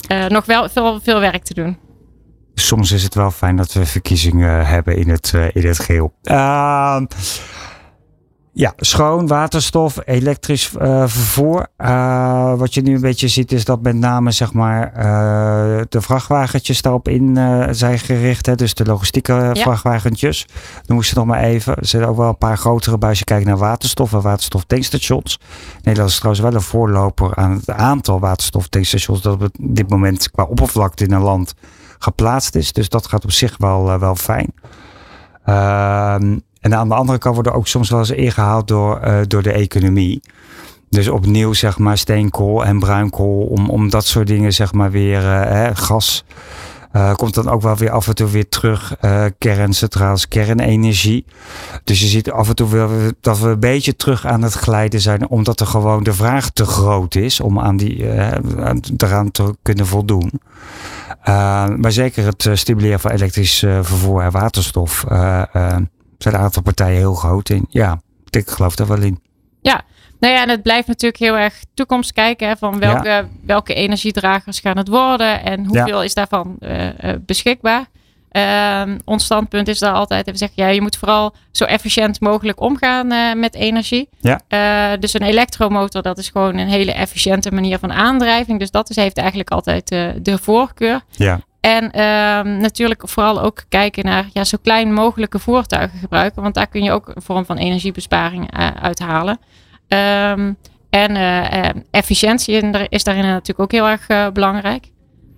[0.07, 1.77] eh, nog wel veel, veel werk te doen.
[2.53, 6.13] Soms is het wel fijn dat we verkiezingen hebben in het, in het geel.
[8.51, 11.67] Ja, schoon waterstof, elektrisch eh, vervoer.
[11.77, 16.01] Eh, wat je nu een beetje ziet is dat met name zeg maar, eh, de
[16.01, 17.35] vrachtwagentjes daarop in
[17.71, 18.45] zijn gericht.
[18.45, 18.55] Hè?
[18.55, 20.47] Dus de logistieke vrachtwagentjes.
[20.85, 21.75] Dan moest je nog maar even.
[21.75, 25.39] Er zitten ook wel een paar grotere bij als je kijkt naar waterstof en waterstoftankstations.
[25.81, 30.43] Nederland is trouwens wel een voorloper aan het aantal waterstoftankstations dat op dit moment qua
[30.43, 31.53] oppervlakte in een land
[31.99, 32.73] geplaatst is.
[32.73, 34.53] Dus dat gaat op zich wel, wel fijn.
[35.49, 39.43] Ehm, en aan de andere kant worden ook soms wel eens ingehaald door, eh, door
[39.43, 40.21] de economie.
[40.89, 45.19] Dus opnieuw zeg maar steenkool en bruinkool om, om dat soort dingen zeg maar weer
[45.19, 46.23] eh, hè, gas.
[46.91, 48.95] eh, komt dan ook wel weer af en toe weer terug.
[49.37, 51.25] kerncentrales, kernenergie.
[51.83, 52.89] Dus je ziet af en toe wel
[53.21, 55.29] dat we een beetje terug aan het glijden zijn.
[55.29, 58.09] Omdat er gewoon de vraag te groot is om aan die,
[58.57, 60.31] aan- eraan te kunnen voldoen.
[61.77, 65.05] Maar zeker het stimuleren van elektrisch vervoer en waterstof.
[66.19, 67.65] Eh, eh, zijn een aantal partijen heel groot in.
[67.69, 69.19] Ja, ik geloof daar wel in.
[70.19, 72.47] Nou ja, en het blijft natuurlijk heel erg toekomst kijken.
[72.47, 77.85] Hè, van welke, welke energiedragers gaan het worden en hoeveel is daarvan eh, eh, beschikbaar.
[78.29, 82.61] Ehm, ons standpunt is daar altijd, we zeggen, ja, je moet vooral zo efficiënt mogelijk
[82.61, 84.09] omgaan uh, met energie.
[84.19, 84.97] Ja.
[84.97, 88.59] Dus een elektromotor, dat is gewoon een hele efficiënte manier van aandrijving.
[88.59, 89.87] Dus dat is, heeft eigenlijk altijd
[90.23, 91.01] de voorkeur.
[91.11, 91.39] Ja.
[91.59, 96.41] En ehm, natuurlijk vooral ook kijken naar ja, zo klein mogelijke voertuigen gebruiken.
[96.41, 99.39] Want daar kun je ook een vorm van energiebesparing uithalen.
[99.87, 100.57] Um,
[100.89, 101.15] en
[101.91, 104.89] efficiëntie is daarin natuurlijk ook heel erg belangrijk.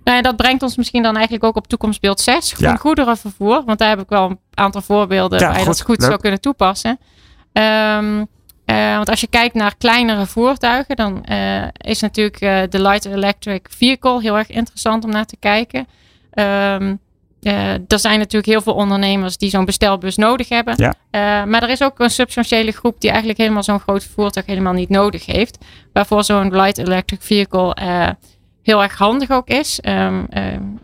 [0.04, 2.52] Nou, en dat brengt ons misschien dan eigenlijk ook op toekomstbeeld 6.
[2.52, 2.76] Groen ja.
[2.76, 3.62] goederenvervoer.
[3.64, 6.08] Want daar heb ik wel een aantal voorbeelden ja, waar je dat goed leuk.
[6.08, 6.98] zou kunnen toepassen.
[7.52, 8.26] Um,
[8.66, 11.24] uh, want als je kijkt naar kleinere voertuigen, dan
[11.76, 12.38] is natuurlijk
[12.70, 15.86] de Light Electric Vehicle heel erg interessant om naar te kijken.
[16.34, 17.00] Um,
[17.86, 20.74] er zijn natuurlijk heel veel ondernemers die zo'n bestelbus nodig hebben.
[20.76, 21.44] Ja.
[21.44, 24.88] maar er is ook een substantiële groep die eigenlijk helemaal zo'n groot voertuig helemaal niet
[24.88, 25.58] nodig heeft.
[25.92, 27.74] Waarvoor zo'n Light Electric Vehicle
[28.62, 29.80] heel erg handig ook is.
[29.82, 30.26] Um,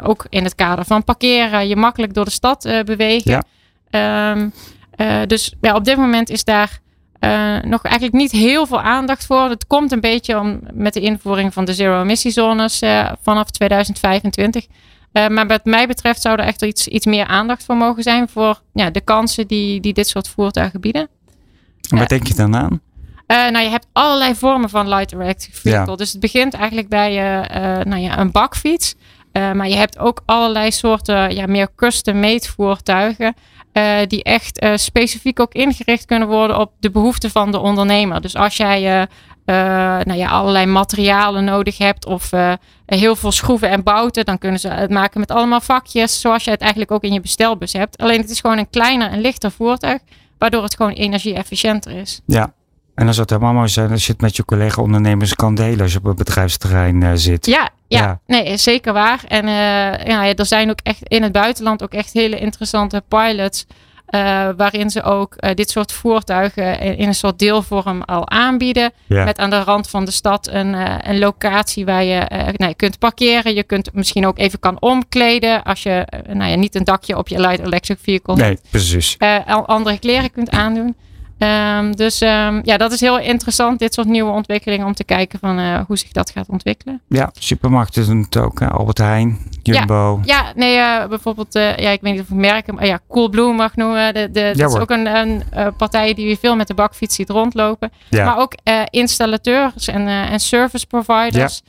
[0.03, 3.45] ook in het kader van parkeren, je makkelijk door de stad uh, bewegen.
[3.91, 4.31] Ja.
[4.31, 4.53] Um,
[4.97, 6.79] uh, dus ja, op dit moment is daar
[7.21, 9.49] uh, nog eigenlijk niet heel veel aandacht voor.
[9.49, 12.83] Het komt een beetje om, met de invoering van de zero-emissiezones
[13.23, 14.67] vanaf 2025.
[15.27, 18.63] Maar wat mij betreft zou er echt iets, iets meer aandacht voor mogen zijn voor
[18.73, 21.09] ja, de kansen die, die dit soort voertuigen bieden.
[21.91, 22.81] En wat denk je dan aan?
[23.27, 25.97] Uh, nou, je hebt allerlei vormen van light electric vehicle.
[25.97, 28.95] Dus het begint eigenlijk bij uh, nou ja, een bakfiets.
[29.33, 33.35] maar je hebt ook allerlei soorten ja, meer custom-made voertuigen.
[34.07, 38.21] die echt specifiek ook ingericht kunnen worden op de behoeften van de ondernemer.
[38.21, 39.09] Dus als jij
[40.05, 42.31] nou ja, allerlei materialen nodig hebt of
[42.87, 46.51] heel veel schroeven en bouten, dan kunnen ze het maken met allemaal vakjes, zoals je
[46.51, 47.99] het eigenlijk ook in je bestelbus hebt.
[47.99, 50.01] Alleen het is gewoon een kleiner en lichter voertuig,
[50.39, 52.21] waardoor het gewoon energie-efficiënter is.
[52.27, 52.53] Ja,
[52.95, 55.81] en dan zou het helemaal mooi zijn als je het met je collega-ondernemers kan delen
[55.81, 57.47] als je op het bedrijfsterrein uh, zit.
[57.47, 59.21] Ja, ja, ja, nee, zeker waar.
[59.29, 59.53] En uh,
[60.07, 63.67] ja, er zijn ook echt in het buitenland ook echt hele interessante pilots.
[64.11, 68.93] Uh, waarin ze ook dit soort voertuigen in, in, een soort deelvorm al aanbieden.
[69.07, 69.25] Ja.
[69.25, 70.75] Met aan de rand van de stad een,
[71.09, 73.55] een locatie waar je, nou, je kunt parkeren.
[73.55, 75.63] Je kunt misschien ook even kan omkleden.
[75.63, 79.17] Als je nou ja, niet een dakje op je light electric vehicle nee, precies.
[79.47, 80.97] andere kleren kunt aandoen.
[81.39, 85.39] Um, dus um, ja, dat is heel interessant, dit soort nieuwe ontwikkelingen, om te kijken
[85.39, 87.01] van uh, hoe zich dat gaat ontwikkelen.
[87.09, 88.61] Ja, supermarkten doen het ook.
[88.61, 88.69] Hè?
[88.69, 90.21] Albert Heijn, Jumbo.
[90.25, 93.01] Ja, ja nee, uh, bijvoorbeeld, uh, ja, ik weet niet of ik merken, maar ja,
[93.09, 94.15] Coolblue mag noemen.
[94.15, 95.43] De, de, ja, dat is ook een, een
[95.77, 97.93] partij die we veel met de bakfiets ziet rondlopen.
[98.09, 98.25] Ja.
[98.25, 98.55] Maar ook
[98.91, 101.63] installateurs en, en service providers.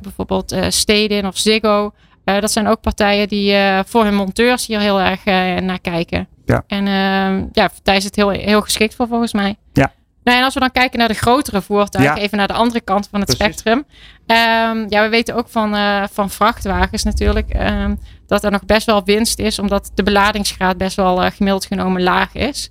[0.00, 1.92] Bijvoorbeeld Stedin of Ziggo.
[2.26, 5.24] Dat zijn ook partijen die voor hun monteurs hier heel erg
[5.60, 6.28] naar kijken.
[6.44, 6.62] Ja.
[6.66, 9.56] En uh, ja, daar is het heel, heel geschikt voor volgens mij.
[9.72, 9.92] Ja.
[10.24, 12.22] Nou, en als we dan kijken naar de grotere voertuigen, Ja.
[12.22, 13.44] even naar de andere kant van het Precies.
[13.44, 13.84] spectrum.
[14.26, 15.76] Ehm, ja, we weten ook van,
[16.12, 17.94] van vrachtwagens natuurlijk ehm,
[18.26, 22.34] dat er nog best wel winst is, omdat de beladingsgraad best wel gemiddeld genomen laag
[22.34, 22.70] is.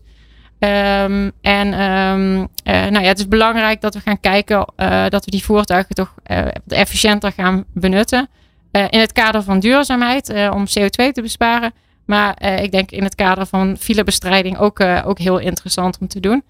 [0.60, 5.26] Ehm, en ehm, eh, nou ja, het is belangrijk dat we gaan kijken eh, dat
[5.26, 8.30] we die voertuigen toch eh, efficiënter gaan benutten.
[8.76, 11.74] Eh, in het kader van duurzaamheid, eh, om CO2 te besparen.
[12.06, 16.20] Maar eh, ik denk in het kader van filebestrijding ook, ook heel interessant om te
[16.20, 16.44] doen.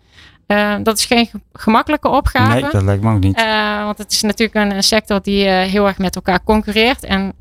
[0.83, 2.61] Dat is geen ge- gemakkelijke opgave.
[2.61, 3.43] Nee, dat lijkt me ook niet.
[3.83, 7.03] Want het is natuurlijk een, sector die heel erg met elkaar concurreert.
[7.03, 7.33] En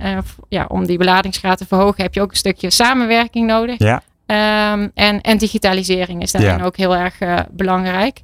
[0.48, 3.78] ja, om die beladingsgraad te verhogen heb je ook een stukje samenwerking nodig.
[3.78, 6.64] Ja, Ehm, en, en digitalisering is daarin Ja.
[6.64, 7.18] ook heel erg
[7.50, 8.20] belangrijk.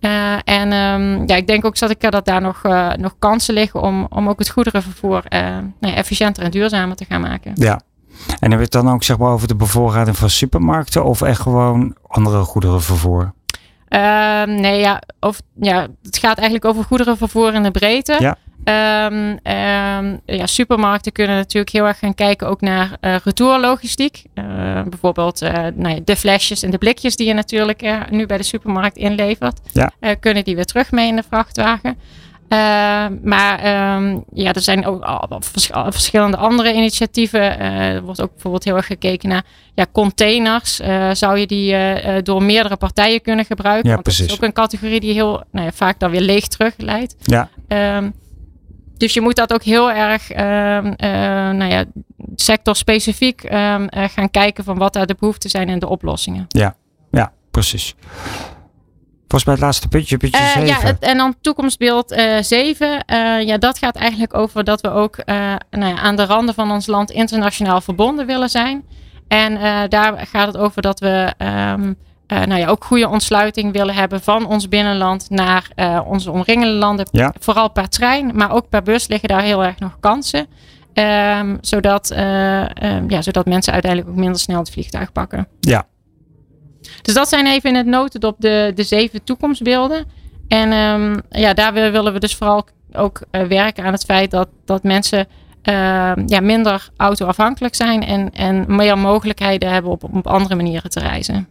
[0.00, 3.82] Eh, en ehm, ja, ik denk ook Zat dat daar nog, eh, nog kansen liggen
[3.82, 5.40] om, om ook het goederenvervoer eh,
[5.80, 7.52] nou efficiënter en duurzamer te gaan maken.
[7.54, 7.80] ja.
[8.28, 11.40] En hebben we het dan ook zeg maar over de bevoorrading van supermarkten of echt
[11.40, 13.32] gewoon andere goederenvervoer?
[13.88, 18.16] Ehm, nee, ja, of, ja, het gaat eigenlijk over goederenvervoer in de breedte.
[18.18, 18.36] Ja.
[18.64, 24.22] Ehm, ehm, ja, supermarkten kunnen natuurlijk heel erg gaan kijken ook naar eh retourlogistiek.
[24.34, 24.44] Eh,
[24.88, 28.42] bijvoorbeeld eh, nou ja, de flesjes en de blikjes die je natuurlijk nu bij de
[28.42, 29.60] supermarkt inlevert.
[29.72, 29.92] Ja.
[30.20, 31.98] Kunnen die weer terug mee in de vrachtwagen.
[32.48, 32.58] Eh,
[33.22, 37.58] maar ehm, ja, er zijn ook al vers- al verschillende andere initiatieven.
[37.60, 39.42] Er wordt ook bijvoorbeeld heel erg gekeken naar
[39.74, 40.76] ja, containers.
[41.12, 41.76] Zou je die
[42.22, 43.88] door meerdere partijen kunnen gebruiken?
[43.88, 44.32] Ja, Want dat precies.
[44.32, 47.16] is ook een categorie die heel nou ja, vaak dan weer leeg terugleidt.
[47.22, 48.10] Ja, Ehm,
[48.96, 51.10] dus je moet dat ook heel erg ehm, eh,
[51.50, 51.84] nou ja,
[52.34, 56.46] sectorspecifiek ehm, eh, gaan kijken van wat daar de behoeften zijn en de oplossingen.
[57.10, 57.94] ja, precies.
[59.28, 60.66] Volgens mij het laatste puntje, puntje 7.
[60.66, 63.04] ja, het- en dan toekomstbeeld 7.
[63.46, 65.16] ja, dat gaat eigenlijk over dat we ook
[65.70, 68.84] nou ja, aan de randen van ons land internationaal verbonden willen zijn.
[69.28, 69.58] En
[69.90, 71.92] daar gaat het over dat we ehm,
[72.26, 76.74] eh, nou ja, ook goede ontsluiting willen hebben van ons binnenland naar eh, onze omringende
[76.74, 77.08] landen.
[77.10, 77.34] Ja.
[77.40, 80.46] Vooral per trein, maar ook per bus liggen daar heel erg nog kansen.
[80.92, 85.48] Ehm, zodat, ehm, ja, zodat mensen uiteindelijk ook minder snel het vliegtuig pakken.
[85.60, 85.86] Ja.
[87.02, 90.04] Dus dat zijn even in het notendop de, de zeven toekomstbeelden.
[90.48, 94.82] En ehm, ja, daar willen we dus vooral ook werken aan het feit dat, dat
[94.82, 95.26] mensen
[96.26, 101.48] ja, minder autoafhankelijk zijn en, en meer mogelijkheden hebben op, op andere manieren te reizen.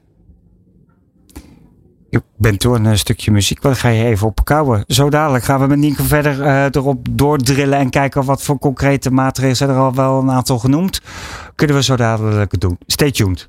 [2.14, 3.62] Ik ben door een stukje muziek.
[3.62, 4.84] Wat ga je even op kouwen?
[4.88, 9.12] Zo dadelijk gaan we met Nienke verder uh, erop doordrillen en kijken wat voor concrete
[9.12, 11.02] maatregelen zijn er al wel een aantal genoemd.
[11.56, 12.78] Kunnen we zo dadelijk doen.
[12.88, 13.48] Stay tuned.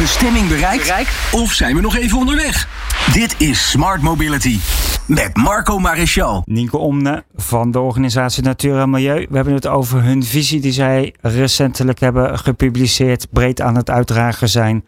[0.00, 0.82] Bestemming bereikt?
[0.82, 1.10] bereikt?
[1.32, 2.68] Of zijn we nog even onderweg?
[3.12, 4.58] Dit is Smart Mobility
[5.06, 6.42] met Marco Maréchal.
[6.44, 9.26] Nienke Omne van de organisatie Natuur en Milieu.
[9.30, 14.48] We hebben het over hun visie die zij recentelijk hebben gepubliceerd, breed aan het uitdragen
[14.48, 14.84] zijn.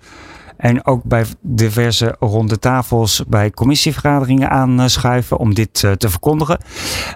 [0.57, 6.59] En ook bij diverse ronde tafels bij commissievergaderingen aanschuiven om dit eh, te verkondigen.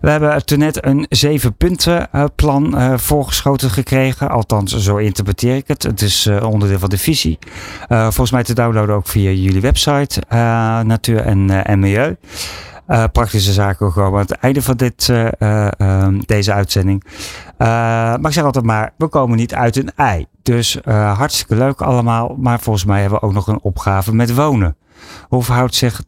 [0.01, 4.31] We hebben toen net een zeven punten eh, plan uh, voorgeschoten gekregen.
[4.31, 5.83] Althans, zo interpreteer ik het.
[5.83, 7.39] Het is onderdeel van de visie.
[7.89, 10.23] volgens mij te downloaden ook via jullie website
[10.85, 12.17] Natuur en, Milieu.
[13.13, 17.05] Praktische zaken gewoon aan het einde van dit, uh, deze uitzending.
[17.59, 20.27] maar ik zeg altijd maar, we komen niet uit een ei.
[20.47, 22.35] Dus hartstikke leuk allemaal.
[22.39, 24.77] Maar volgens mij hebben we ook nog een opgave met wonen.
[25.29, 26.03] Hoe verhoudt zich,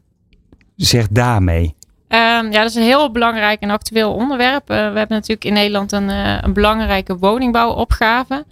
[0.77, 1.77] zich daarmee?
[2.09, 4.69] Um, ja, dat is een heel belangrijk en actueel onderwerp.
[4.69, 6.09] we hebben natuurlijk in Nederland een,
[6.45, 8.45] een belangrijke woningbouwopgave.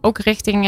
[0.00, 0.66] ook richting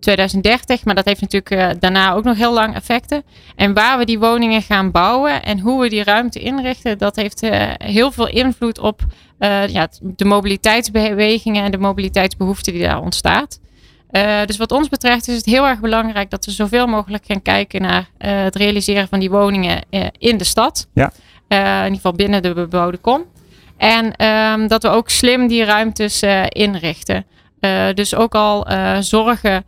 [0.00, 0.84] 2030.
[0.84, 3.22] Maar dat heeft natuurlijk daarna ook nog heel lang effecten.
[3.56, 7.40] En waar we die woningen gaan bouwen en hoe we die ruimte inrichten, dat heeft
[7.76, 9.02] heel veel invloed op
[9.40, 13.60] uh, ja, de mobiliteitsbewegingen en de mobiliteitsbehoeften die daar ontstaat.
[14.46, 17.82] dus wat ons betreft is het heel erg belangrijk dat we zoveel mogelijk gaan kijken
[17.82, 19.82] naar het realiseren van die woningen
[20.18, 20.88] in de stad.
[20.94, 21.12] Ja.
[21.48, 23.24] in ieder geval binnen de bebouwde kom.
[23.76, 27.26] En um, dat we ook slim die ruimtes inrichten.
[27.94, 28.66] dus ook al
[29.02, 29.64] zorgen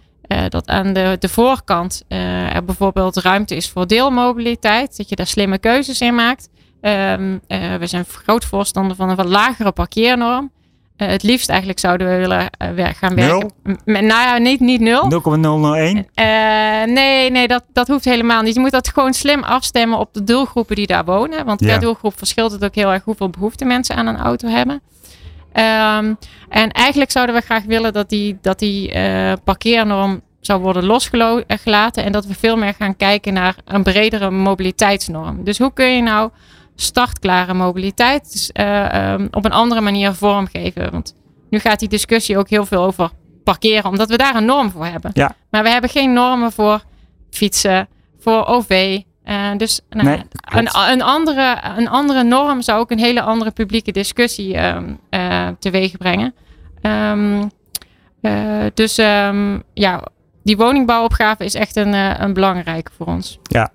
[0.49, 2.05] dat aan de, de voorkant
[2.53, 4.97] er bijvoorbeeld ruimte is voor deelmobiliteit.
[4.97, 6.49] Dat je daar slimme keuzes in maakt.
[6.83, 10.51] Um, uh, we zijn groot voorstander van een wat lagere parkeernorm.
[10.97, 12.51] het liefst eigenlijk zouden we willen
[12.95, 13.53] gaan werken.
[13.85, 15.09] Met, nou ja, niet, niet nul.
[15.09, 16.07] 0,001?
[16.95, 18.55] nee, nee dat, dat hoeft helemaal niet.
[18.55, 21.45] Je moet dat gewoon slim afstemmen op de doelgroepen die daar wonen.
[21.45, 24.83] Want per doelgroep verschilt het ook heel erg hoeveel behoefte mensen aan een auto hebben.
[25.55, 26.19] Um,
[26.49, 28.95] en eigenlijk zouden we graag willen dat die, dat die
[29.45, 32.05] parkeernorm zou worden losgelaten.
[32.05, 35.45] En dat we veel meer gaan kijken naar een bredere mobiliteitsnorm.
[35.45, 36.31] Dus hoe kun je nou
[36.77, 40.91] startklare mobiliteit dus, uh, um, op een andere manier vormgeven?
[40.91, 41.15] Want
[41.51, 43.11] nu gaat die discussie ook heel veel over
[43.45, 45.11] parkeren, omdat we daar een norm voor hebben.
[45.15, 45.35] Ja.
[45.51, 46.83] Maar we hebben geen normen voor
[47.31, 52.91] fietsen, voor OV, uh, dus nou, nee, een, een, andere, een andere norm zou ook
[52.91, 56.35] een hele andere publieke discussie um, uh, teweeg brengen.
[56.83, 57.51] Um,
[58.23, 58.97] uh, dus
[59.75, 60.03] ja,
[60.43, 61.93] die woningbouwopgave is echt een,
[62.23, 63.39] een belangrijke voor ons.
[63.43, 63.71] Ja,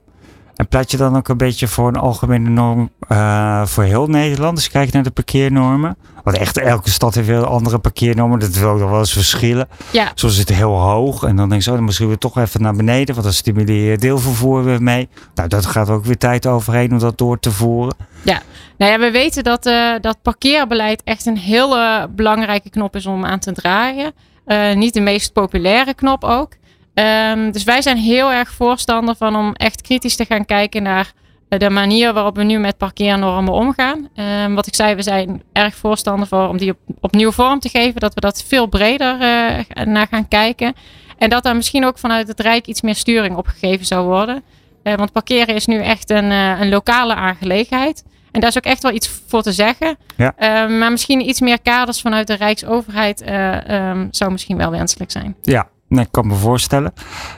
[0.57, 4.55] en pleit je dan ook een beetje voor een algemene norm uh, voor heel Nederland?
[4.55, 5.97] Dus kijk naar de parkeernormen.
[6.23, 8.39] Want echt elke stad heeft weer andere parkeernormen.
[8.39, 9.67] Dat wil ook nog wel eens verschillen.
[9.91, 10.11] Ja.
[10.13, 11.23] Soms is het heel hoog.
[11.23, 13.13] En dan denk je zo, dan misschien we toch even naar beneden.
[13.13, 15.09] Want dan stimuleer je deelvervoer weer mee.
[15.35, 17.95] Nou, dat gaat ook weer tijd overheen om dat door te voeren.
[18.21, 18.41] Ja,
[18.77, 23.25] nou ja, we weten dat, uh, dat parkeerbeleid echt een hele belangrijke knop is om
[23.25, 24.13] aan te draaien.
[24.47, 26.51] Uh, niet de meest populaire knop ook.
[26.99, 31.11] Um, dus wij zijn heel erg voorstander van om echt kritisch te gaan kijken naar
[31.49, 34.09] eh, de manier waarop we nu met parkeernormen omgaan.
[34.43, 37.69] Um, wat ik zei, we zijn erg voorstander voor om die op, opnieuw vorm te
[37.69, 37.99] geven.
[37.99, 40.73] Dat we dat veel breder uh, naar gaan kijken.
[41.17, 44.43] En dat daar misschien ook vanuit het Rijk iets meer sturing op gegeven zou worden.
[44.83, 48.03] Uh, want parkeren is nu echt een, een lokale aangelegenheid.
[48.31, 49.97] En daar is ook echt wel iets voor te zeggen.
[50.15, 50.33] Ja.
[50.39, 53.23] Uh, maar misschien iets meer kaders vanuit de Rijksoverheid
[53.69, 55.35] um, zou misschien wel wenselijk zijn.
[55.41, 56.93] Ja, Nee, ik kan me voorstellen.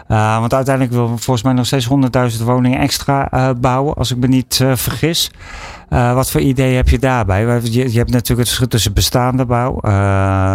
[0.08, 1.88] Uh, want uiteindelijk willen we volgens mij nog steeds
[2.38, 5.32] 100.000 woningen extra uh, bouwen, als ik me niet uh, vergis.
[5.90, 7.62] wat voor idee heb je daarbij?
[7.64, 9.76] Je, je, hebt natuurlijk het verschil tussen bestaande bouw,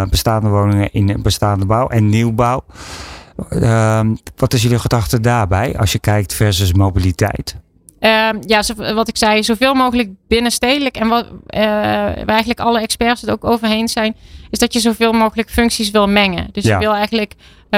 [0.09, 2.63] bestaande woningen in bestaande bouw en nieuwbouw.
[3.49, 7.55] Ehm, wat is jullie gedachte daarbij als je kijkt versus mobiliteit?
[7.99, 10.97] Uh, ja, wat ik zei, zoveel mogelijk binnenstedelijk.
[10.97, 14.15] En wat, uh, waar eigenlijk alle experts het ook overheen zijn,
[14.49, 16.47] is dat je zoveel mogelijk functies wil mengen.
[16.51, 17.33] Dus je wil eigenlijk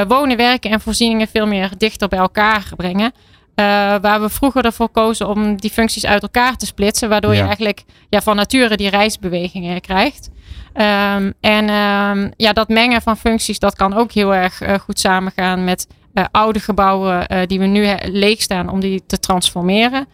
[0.07, 3.11] wonen, werken en voorzieningen veel meer dichter bij elkaar brengen.
[3.55, 3.65] Uh,
[4.01, 7.37] waar we vroeger ervoor kozen om die functies uit elkaar te splitsen, waardoor ja.
[7.37, 10.29] je eigenlijk ja, van nature die reisbewegingen krijgt.
[10.73, 15.63] Um, en um, ja, dat mengen van functies, dat kan ook heel erg goed samengaan
[15.63, 20.07] met uh, oude gebouwen uh, die we nu leeg staan om die te transformeren.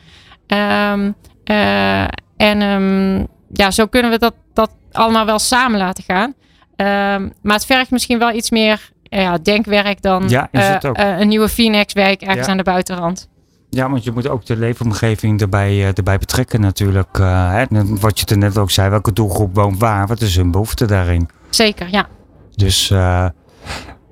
[0.47, 1.15] Um,
[1.45, 2.07] uh,
[2.37, 6.33] en ja, zo kunnen we dat, dat allemaal wel samen laten gaan.
[6.75, 8.91] Ehm, maar het vergt misschien wel iets meer
[9.21, 10.97] ja, denkwerk dan Ja, het ook.
[10.97, 12.51] een nieuwe Phoenix-wijk ergens Ja.
[12.51, 13.29] aan de buitenrand.
[13.69, 17.17] Ja, want je moet ook de leefomgeving erbij, eh, erbij betrekken natuurlijk.
[17.19, 17.65] eh, hè.
[17.99, 20.07] Wat je er net ook zei, welke doelgroep woont waar?
[20.07, 21.29] Wat is hun behoefte daarin?
[21.49, 22.07] Zeker, ja.
[22.55, 23.25] Dus eh,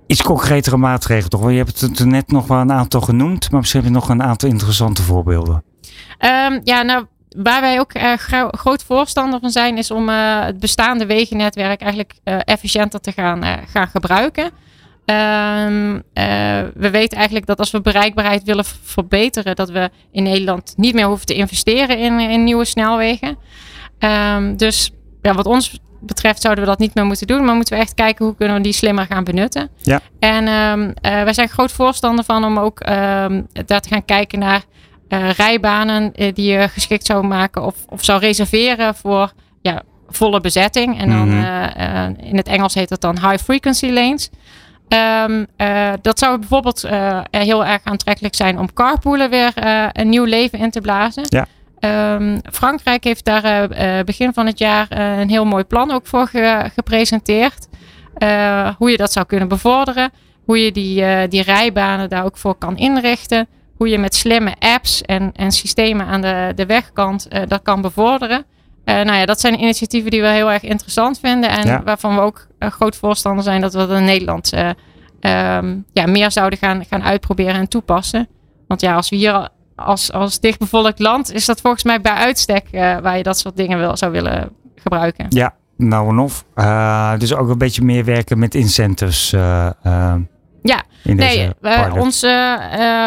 [0.07, 1.39] iets concretere maatregelen toch?
[1.39, 3.95] Want je hebt het er net nog wel een aantal genoemd, maar misschien heb je
[3.95, 5.63] nog een aantal interessante voorbeelden.
[6.17, 7.05] Ehm, ja, nou,
[7.37, 11.81] waar wij ook eh, gro- groot voorstander van zijn, is om eh, het bestaande wegennetwerk
[11.81, 14.51] eigenlijk eh, efficiënter te gaan, eh, gaan gebruiken.
[15.05, 16.23] Ehm, eh,
[16.73, 21.05] we weten eigenlijk dat als we bereikbaarheid willen verbeteren, dat we in Nederland niet meer
[21.05, 23.37] hoeven te investeren in, in nieuwe snelwegen.
[23.99, 24.91] Ehm, dus
[25.21, 27.93] ja, wat ons betreft zouden we dat niet meer moeten doen, maar moeten we echt
[27.93, 29.69] kijken hoe kunnen we die slimmer gaan benutten.
[29.81, 29.99] Ja.
[30.19, 32.85] En eh, wij zijn groot voorstander van om ook
[33.65, 34.63] daar te gaan kijken naar
[35.07, 39.31] eh, rijbanen die je geschikt zou maken of, of zou reserveren voor
[39.61, 40.99] ja, volle bezetting.
[40.99, 42.13] En dan Mhm.
[42.23, 44.29] in het Engels heet dat dan high frequency lanes.
[44.91, 50.09] Ehm, eh, dat zou bijvoorbeeld eh, heel erg aantrekkelijk zijn om carpoolen weer eh, een
[50.09, 51.23] nieuw leven in te blazen.
[51.29, 51.45] Ja.
[51.79, 53.67] Ehm, Frankrijk heeft daar
[54.05, 57.67] begin van het jaar een heel mooi plan ook voor ge- gepresenteerd.
[58.77, 60.11] Hoe je dat zou kunnen bevorderen.
[60.45, 63.47] Hoe je die, die rijbanen daar ook voor kan inrichten.
[63.77, 68.45] Hoe je met slimme apps en, en systemen aan de, de wegkant dat kan bevorderen.
[68.83, 71.49] Eh, nou ja, dat zijn initiatieven die we heel erg interessant vinden.
[71.49, 71.83] En Ja.
[71.83, 74.69] waarvan we ook een groot voorstander zijn dat we dat in Nederland eh,
[75.19, 78.27] ehm, ja, meer zouden gaan, gaan uitproberen en toepassen.
[78.67, 82.67] Want ja, als we hier als, als dichtbevolkt land, is dat volgens mij bij uitstek
[82.71, 85.25] eh, waar je dat soort dingen wil, zou willen gebruiken.
[85.29, 86.45] Ja, nou en of.
[86.53, 89.33] Eh, dus ook een beetje meer werken met incentives.
[89.33, 90.13] eh, eh,
[90.63, 91.49] Ja, in Nee,
[91.97, 92.31] ons eh,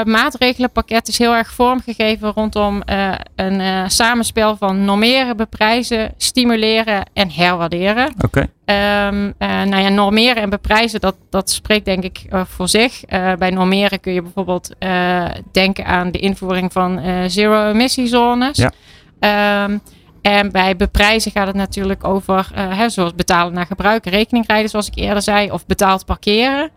[0.03, 7.31] maatregelenpakket is heel erg vormgegeven rondom eh, een eh, samenspel van normeren, beprijzen, stimuleren en
[7.31, 8.15] herwaarderen.
[8.25, 13.01] Oké, Ehm, eh, nou ja, normeren en beprijzen, dat, dat spreekt denk ik voor zich.
[13.39, 14.71] Bij normeren kun je bijvoorbeeld
[15.53, 17.01] denken aan de invoering van
[17.31, 18.57] zero-emissiezones.
[18.57, 18.73] Ja.
[19.21, 19.79] Ehm,
[20.23, 24.87] en bij beprijzen gaat het natuurlijk over, hè, zoals betalen naar gebruik, rekening rijden, zoals
[24.87, 26.71] ik eerder zei, of betaald parkeren.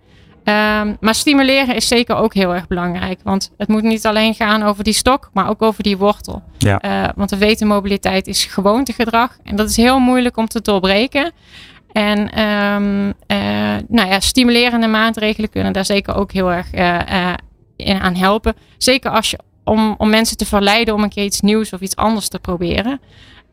[0.48, 3.20] Ehm, maar stimuleren is zeker ook heel erg belangrijk.
[3.24, 6.44] Want het moet niet alleen gaan over die stok, maar ook over die wortel.
[6.58, 6.80] Ja.
[6.80, 9.38] Eh, want we weten, mobiliteit is gewoontegedrag.
[9.44, 11.32] En dat is heel moeilijk om te doorbreken.
[11.92, 13.38] En ehm, eh,
[13.88, 17.34] nou ja, stimulerende maatregelen kunnen daar zeker ook heel erg eh,
[17.76, 18.56] in aan helpen.
[18.78, 21.96] Zeker als je, om, om mensen te verleiden om een keer iets nieuws of iets
[21.96, 23.02] anders te proberen.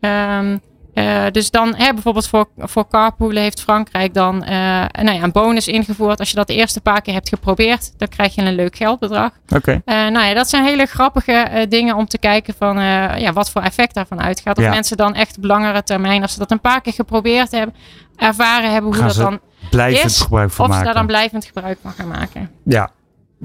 [0.01, 0.57] Ehm,
[0.95, 4.57] eh, dus dan hè, bijvoorbeeld voor, voor carpoolen heeft Frankrijk dan eh,
[4.93, 6.19] nou ja, een bonus ingevoerd.
[6.19, 9.31] Als je dat de eerste paar keer hebt geprobeerd, dan krijg je een leuk geldbedrag.
[9.49, 9.81] oké.
[9.85, 12.77] Eh, nou ja, dat zijn hele grappige dingen om te kijken van
[13.21, 14.59] ja, wat voor effect daarvan uitgaat.
[14.59, 14.71] Of Ja.
[14.71, 17.75] mensen dan echt op langere termijn, als ze dat een paar keer geprobeerd hebben,
[18.17, 19.41] ervaren hebben hoe Gaan dat dan
[19.71, 22.51] Blijvend is, gebruik van of ze daar dan blijvend gebruik van gaan maken.
[22.65, 22.91] Ja.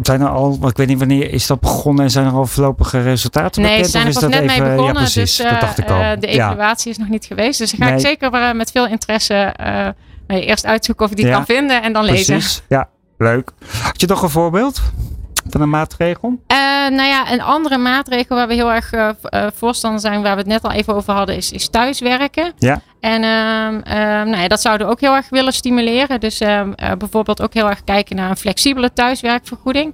[0.01, 3.01] Zijn er al, ik weet niet wanneer is dat begonnen en zijn er al voorlopige
[3.01, 3.85] resultaten Nee, bekend?
[3.85, 5.35] ze zijn er pas net mee even- begonnen, Ja, precies.
[5.37, 6.45] dus eh, dat eh, de ja.
[6.47, 7.59] evaluatie is nog niet geweest.
[7.59, 7.93] Dus ga Nee.
[7.93, 9.53] ik zeker eh, met veel interesse
[10.27, 12.33] eerst uitzoeken of ik die Ja, kan vinden en dan lezen.
[12.37, 12.87] Precies, ja,
[13.17, 13.51] leuk.
[13.81, 14.81] Had je nog een voorbeeld
[15.49, 16.39] van een maatregel?
[16.89, 18.93] Nou ja, een andere maatregel waar we heel erg
[19.55, 22.51] voorstander zijn, waar we het net al even over hadden, is, is thuiswerken.
[22.57, 22.81] Ja.
[22.99, 26.19] En ehm, ehm, nou ja, dat zouden we ook heel erg willen stimuleren.
[26.19, 29.93] Dus ehm, eh, bijvoorbeeld ook heel erg kijken naar een flexibele thuiswerkvergoeding.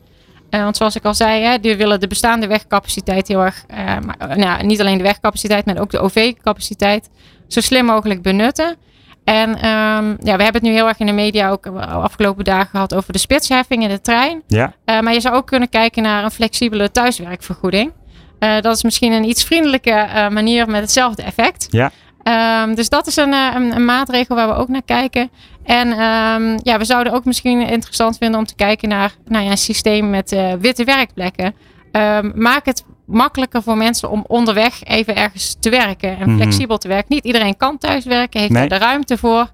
[0.55, 3.85] Eh, want zoals ik al zei, hè, die willen de bestaande wegcapaciteit heel erg, eh,
[3.85, 7.09] maar, eh, nou, ja, niet alleen de wegcapaciteit, maar ook de OV-capaciteit,
[7.47, 8.75] zo slim mogelijk benutten.
[9.23, 12.69] En ja, we hebben het nu heel erg in de media ook de afgelopen dagen
[12.69, 14.41] gehad over de spitsheffing in de trein.
[14.47, 17.91] Ja, Uh, maar je zou ook kunnen kijken naar een flexibele thuiswerkvergoeding.
[18.39, 21.67] Dat is misschien een iets vriendelijke manier met hetzelfde effect.
[21.69, 21.91] Ja.
[22.27, 25.29] Um, dus dat is een, een, een, maatregel waar we ook naar kijken.
[25.63, 29.51] En um, ja, we zouden ook misschien interessant vinden om te kijken naar nou ja,
[29.51, 31.55] een systeem met uh, witte werkplekken.
[31.91, 36.35] Um, maak het makkelijker voor mensen om onderweg even ergens te werken en Mhm.
[36.41, 37.05] flexibel te werken.
[37.09, 38.63] Niet iedereen kan thuiswerken, heeft Nee.
[38.63, 39.49] er de ruimte voor.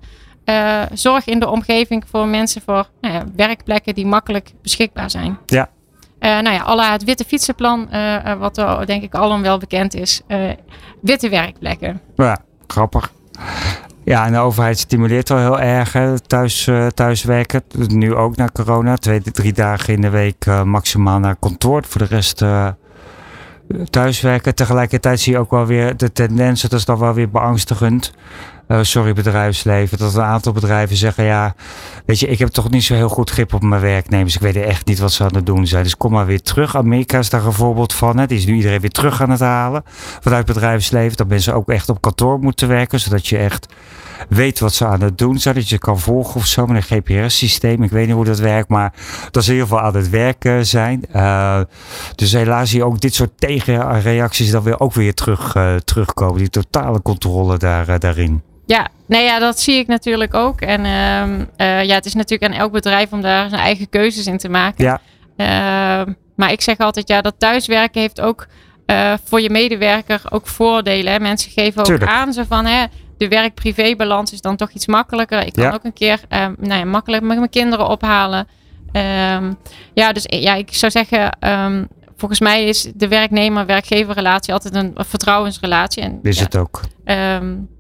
[0.46, 5.38] Uh, zorg in de omgeving voor mensen voor nou ja, werkplekken die makkelijk beschikbaar zijn.
[5.46, 5.70] Ja.
[6.20, 7.90] Uh, nou ja, alla het witte fietsenplan,
[8.40, 8.56] wat
[8.86, 10.22] denk ik alom wel bekend is.
[11.02, 12.02] Witte werkplekken.
[12.16, 12.38] ja,
[12.72, 13.12] grappig.
[14.04, 17.64] Ja, en de overheid stimuleert wel heel erg thuis, uh, thuiswerken.
[17.88, 18.96] Nu ook na corona.
[18.96, 21.84] Twee, drie dagen in de week uh, maximaal naar kantoor.
[21.88, 22.68] Voor de rest uh,
[23.90, 24.56] thuiswerken.
[24.56, 26.70] Tegelijkertijd zie je ook wel weer de tendensen.
[26.70, 28.14] Dat is dan wel weer beangstigend.
[28.82, 31.56] Sorry bedrijfsleven, dat een aantal bedrijven zeggen, ja,
[32.06, 34.36] weet je, ik heb toch niet zo heel goed grip op mijn werknemers.
[34.36, 35.84] Ik weet echt niet wat ze aan het doen zijn.
[35.84, 36.76] Dus kom maar weer terug.
[36.76, 38.18] Amerika is daar een voorbeeld van.
[38.18, 38.26] Hè.
[38.26, 39.84] Die is nu iedereen weer terug aan het halen
[40.22, 41.18] vanuit bedrijfsleven.
[41.18, 43.68] Dat mensen ook echt op kantoor moeten werken, zodat je echt
[44.30, 45.56] weet wat ze aan het doen zijn.
[45.56, 47.84] Dat je kan volgen of zo met een GPS-systeem.
[47.84, 48.94] Ik weet niet hoe dat werkt, maar
[49.32, 51.06] dat ze ieder geval aan het werken zijn.
[51.16, 51.62] Uh,
[52.16, 56.38] dus helaas zie je ook dit soort tegenreacties dan weer ook weer terug, uh, terugkomen.
[56.38, 58.42] Die totale controle daar, uh, daarin.
[58.66, 60.62] Ja, nee, ja, dat zie ik natuurlijk ook.
[60.62, 64.38] En uh, ja, het is natuurlijk aan elk bedrijf om daar zijn eigen keuzes in
[64.38, 64.84] te maken.
[64.84, 65.02] Ja.
[65.38, 68.48] Uh, maar ik zeg altijd, ja, dat thuiswerken heeft ook
[68.86, 71.14] uh, voor je medewerker ook voordelen.
[71.14, 71.20] Hè.
[71.20, 72.12] Mensen geven ook Tuurlijk.
[72.12, 72.86] aan zo van, hè,
[73.22, 75.46] de werk-privé-balans is dan toch iets makkelijker.
[75.46, 75.72] Ik kan ja.
[75.72, 78.48] ook een keer um, nou ja, makkelijk met mijn kinderen ophalen.
[78.94, 79.58] Um,
[79.94, 84.92] ja, dus ja, ik zou zeggen, um, volgens mij is de werknemer-werkgever relatie altijd een,
[84.94, 86.04] een vertrouwensrelatie.
[86.04, 86.82] En, is ja, het ook.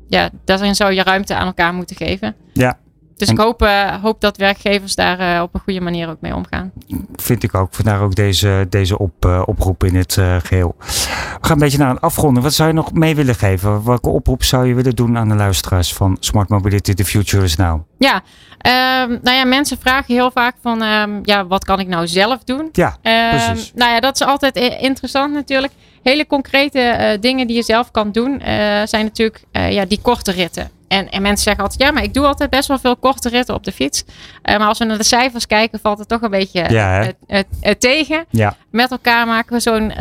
[0.08, 2.36] ja, daarin zou je ruimte aan elkaar moeten geven.
[2.54, 2.78] Ja,
[3.26, 6.36] dus ik hoop, uh, hoop dat werkgevers daar uh, op een goede manier ook mee
[6.36, 6.72] omgaan.
[7.15, 7.74] Vind ik ook.
[7.74, 10.13] Vandaar ook deze, deze op, uh, oproep in het
[10.43, 10.76] geheel.
[10.78, 12.43] We gaan een beetje naar een afronden.
[12.43, 13.86] Wat zou je nog mee willen geven?
[13.86, 17.55] Welke oproep zou je willen doen aan de luisteraars van Smart Mobility The Future is
[17.55, 17.82] Now?
[17.97, 22.07] Ja, um, nou ja, mensen vragen heel vaak van, um, ja, wat kan ik nou
[22.07, 22.69] zelf doen?
[22.72, 23.72] Ja, um, precies.
[23.76, 25.74] Nou ja, dat is altijd interessant natuurlijk.
[26.03, 28.41] Hele concrete dingen die je zelf kan doen,
[28.86, 30.81] zijn natuurlijk ja, die korte ritten.
[30.92, 33.56] En, en mensen zeggen altijd, ja, maar ik doe altijd best wel veel korte ritten
[33.56, 34.04] op de fiets.
[34.06, 37.39] Uh, maar als we naar de cijfers kijken, valt het toch een beetje ja, uh,
[37.64, 38.26] uh, tegen.
[38.30, 38.56] Ja.
[38.72, 39.94] Met elkaar maken we zo'n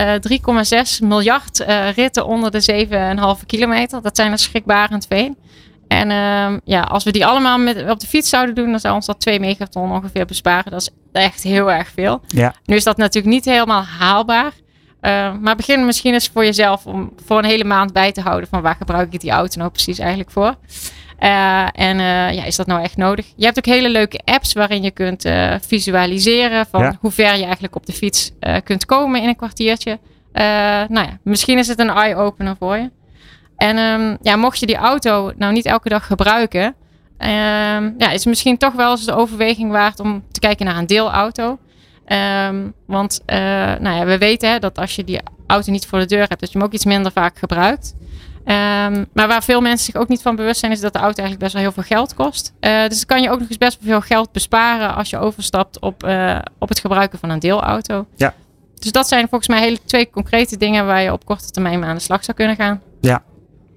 [1.01, 1.65] 3,6 miljard
[1.95, 2.87] ritten onder de
[3.41, 4.03] 7,5 kilometer.
[4.03, 5.35] Dat zijn er schrikbarend veel.
[5.89, 8.95] En ehm, ja, als we die allemaal met, op de fiets zouden doen, dan zou
[8.95, 10.71] ons dat 2 megaton ongeveer besparen.
[10.71, 12.21] Dat is echt heel erg veel.
[12.27, 12.55] Ja.
[12.65, 14.53] Nu is dat natuurlijk niet helemaal haalbaar.
[15.03, 18.49] Uh, maar begin misschien eens voor jezelf om voor een hele maand bij te houden
[18.49, 20.55] van waar gebruik ik die auto nou precies eigenlijk voor.
[21.21, 23.27] Uh, en uh, ja, is dat nou echt nodig?
[23.37, 25.29] Je hebt ook hele leuke apps waarin je kunt
[25.67, 26.97] visualiseren van ja.
[27.01, 28.33] hoe ver je eigenlijk op de fiets
[28.65, 29.99] kunt komen in een kwartiertje.
[30.89, 32.91] nou ja, misschien is het een eye-opener voor je.
[33.61, 36.75] En um, ja, mocht je die auto nou niet elke dag gebruiken,
[37.19, 40.77] ehm, ja, is het misschien toch wel eens de overweging waard om te kijken naar
[40.77, 41.59] een deelauto.
[42.13, 43.37] Um, want uh,
[43.79, 46.41] nou ja, we weten hè, dat als je die auto niet voor de deur hebt,
[46.41, 47.95] dat je hem ook iets minder vaak gebruikt.
[48.45, 51.23] Um, maar waar veel mensen zich ook niet van bewust zijn, is dat de auto
[51.23, 52.53] eigenlijk best wel heel veel geld kost.
[52.61, 55.19] Uh, dus dan kan je ook nog eens best wel veel geld besparen als je
[55.19, 58.07] overstapt op, uh, op het gebruiken van een deelauto.
[58.17, 58.35] Ja.
[58.79, 61.89] Dus dat zijn volgens mij hele twee concrete dingen waar je op korte termijn mee
[61.89, 62.81] aan de slag zou kunnen gaan.
[63.01, 63.23] Ja,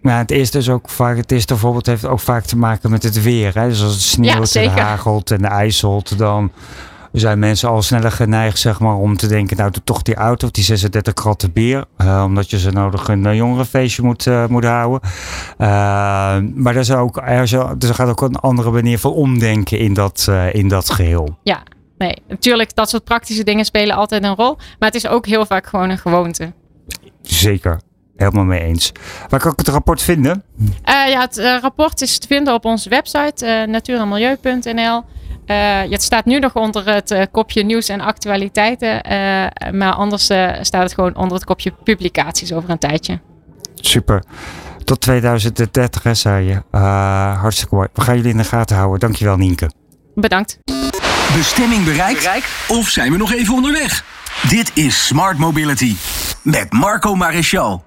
[0.01, 3.03] ja, het eerste is ook vaak, het eerste bijvoorbeeld heeft ook vaak te maken met
[3.03, 3.55] het weer.
[3.55, 3.67] Hè?
[3.67, 6.51] Dus als het sneeuwt ja, en hagelt en ijzelt, dan
[7.20, 10.64] zijn mensen al sneller geneigd zeg maar, om te denken, nou toch die auto, die
[10.64, 11.86] 36 kratten bier.
[11.97, 14.99] Uh, omdat je ze nodig een uh, jongerenfeestje moet, uh, moet houden.
[16.55, 19.93] maar er, is ook, er, is, er gaat ook een andere manier van omdenken in
[19.93, 21.38] dat, in dat geheel.
[21.43, 21.64] Ja,
[21.97, 24.55] nee, natuurlijk dat soort praktische dingen spelen altijd een rol.
[24.55, 26.53] Maar het is ook heel vaak gewoon een gewoonte.
[27.22, 27.82] Zeker.
[28.16, 28.91] Helemaal mee eens.
[29.30, 30.43] Waar kan ik het rapport vinden?
[30.86, 35.03] ja, het rapport is te vinden op onze website natuur en milieu.nl.
[35.47, 39.11] Uh, het staat nu nog onder het uh, kopje nieuws en actualiteiten.
[39.11, 40.23] Uh, maar anders
[40.61, 43.19] staat het gewoon onder het kopje publicaties over een tijdje.
[43.75, 44.23] Super.
[44.83, 46.77] Tot 2030, hè, zei je.
[47.37, 47.87] hartstikke mooi.
[47.93, 48.99] We gaan jullie in de gaten houden.
[48.99, 49.71] Dankjewel, Nienke.
[50.15, 50.59] Bedankt.
[51.35, 52.19] Bestemming bereikt?
[52.19, 52.47] bereikt?
[52.67, 54.05] Of zijn we nog even onderweg?
[54.49, 55.95] Dit is Smart Mobility
[56.41, 57.83] met Marco Maréchal.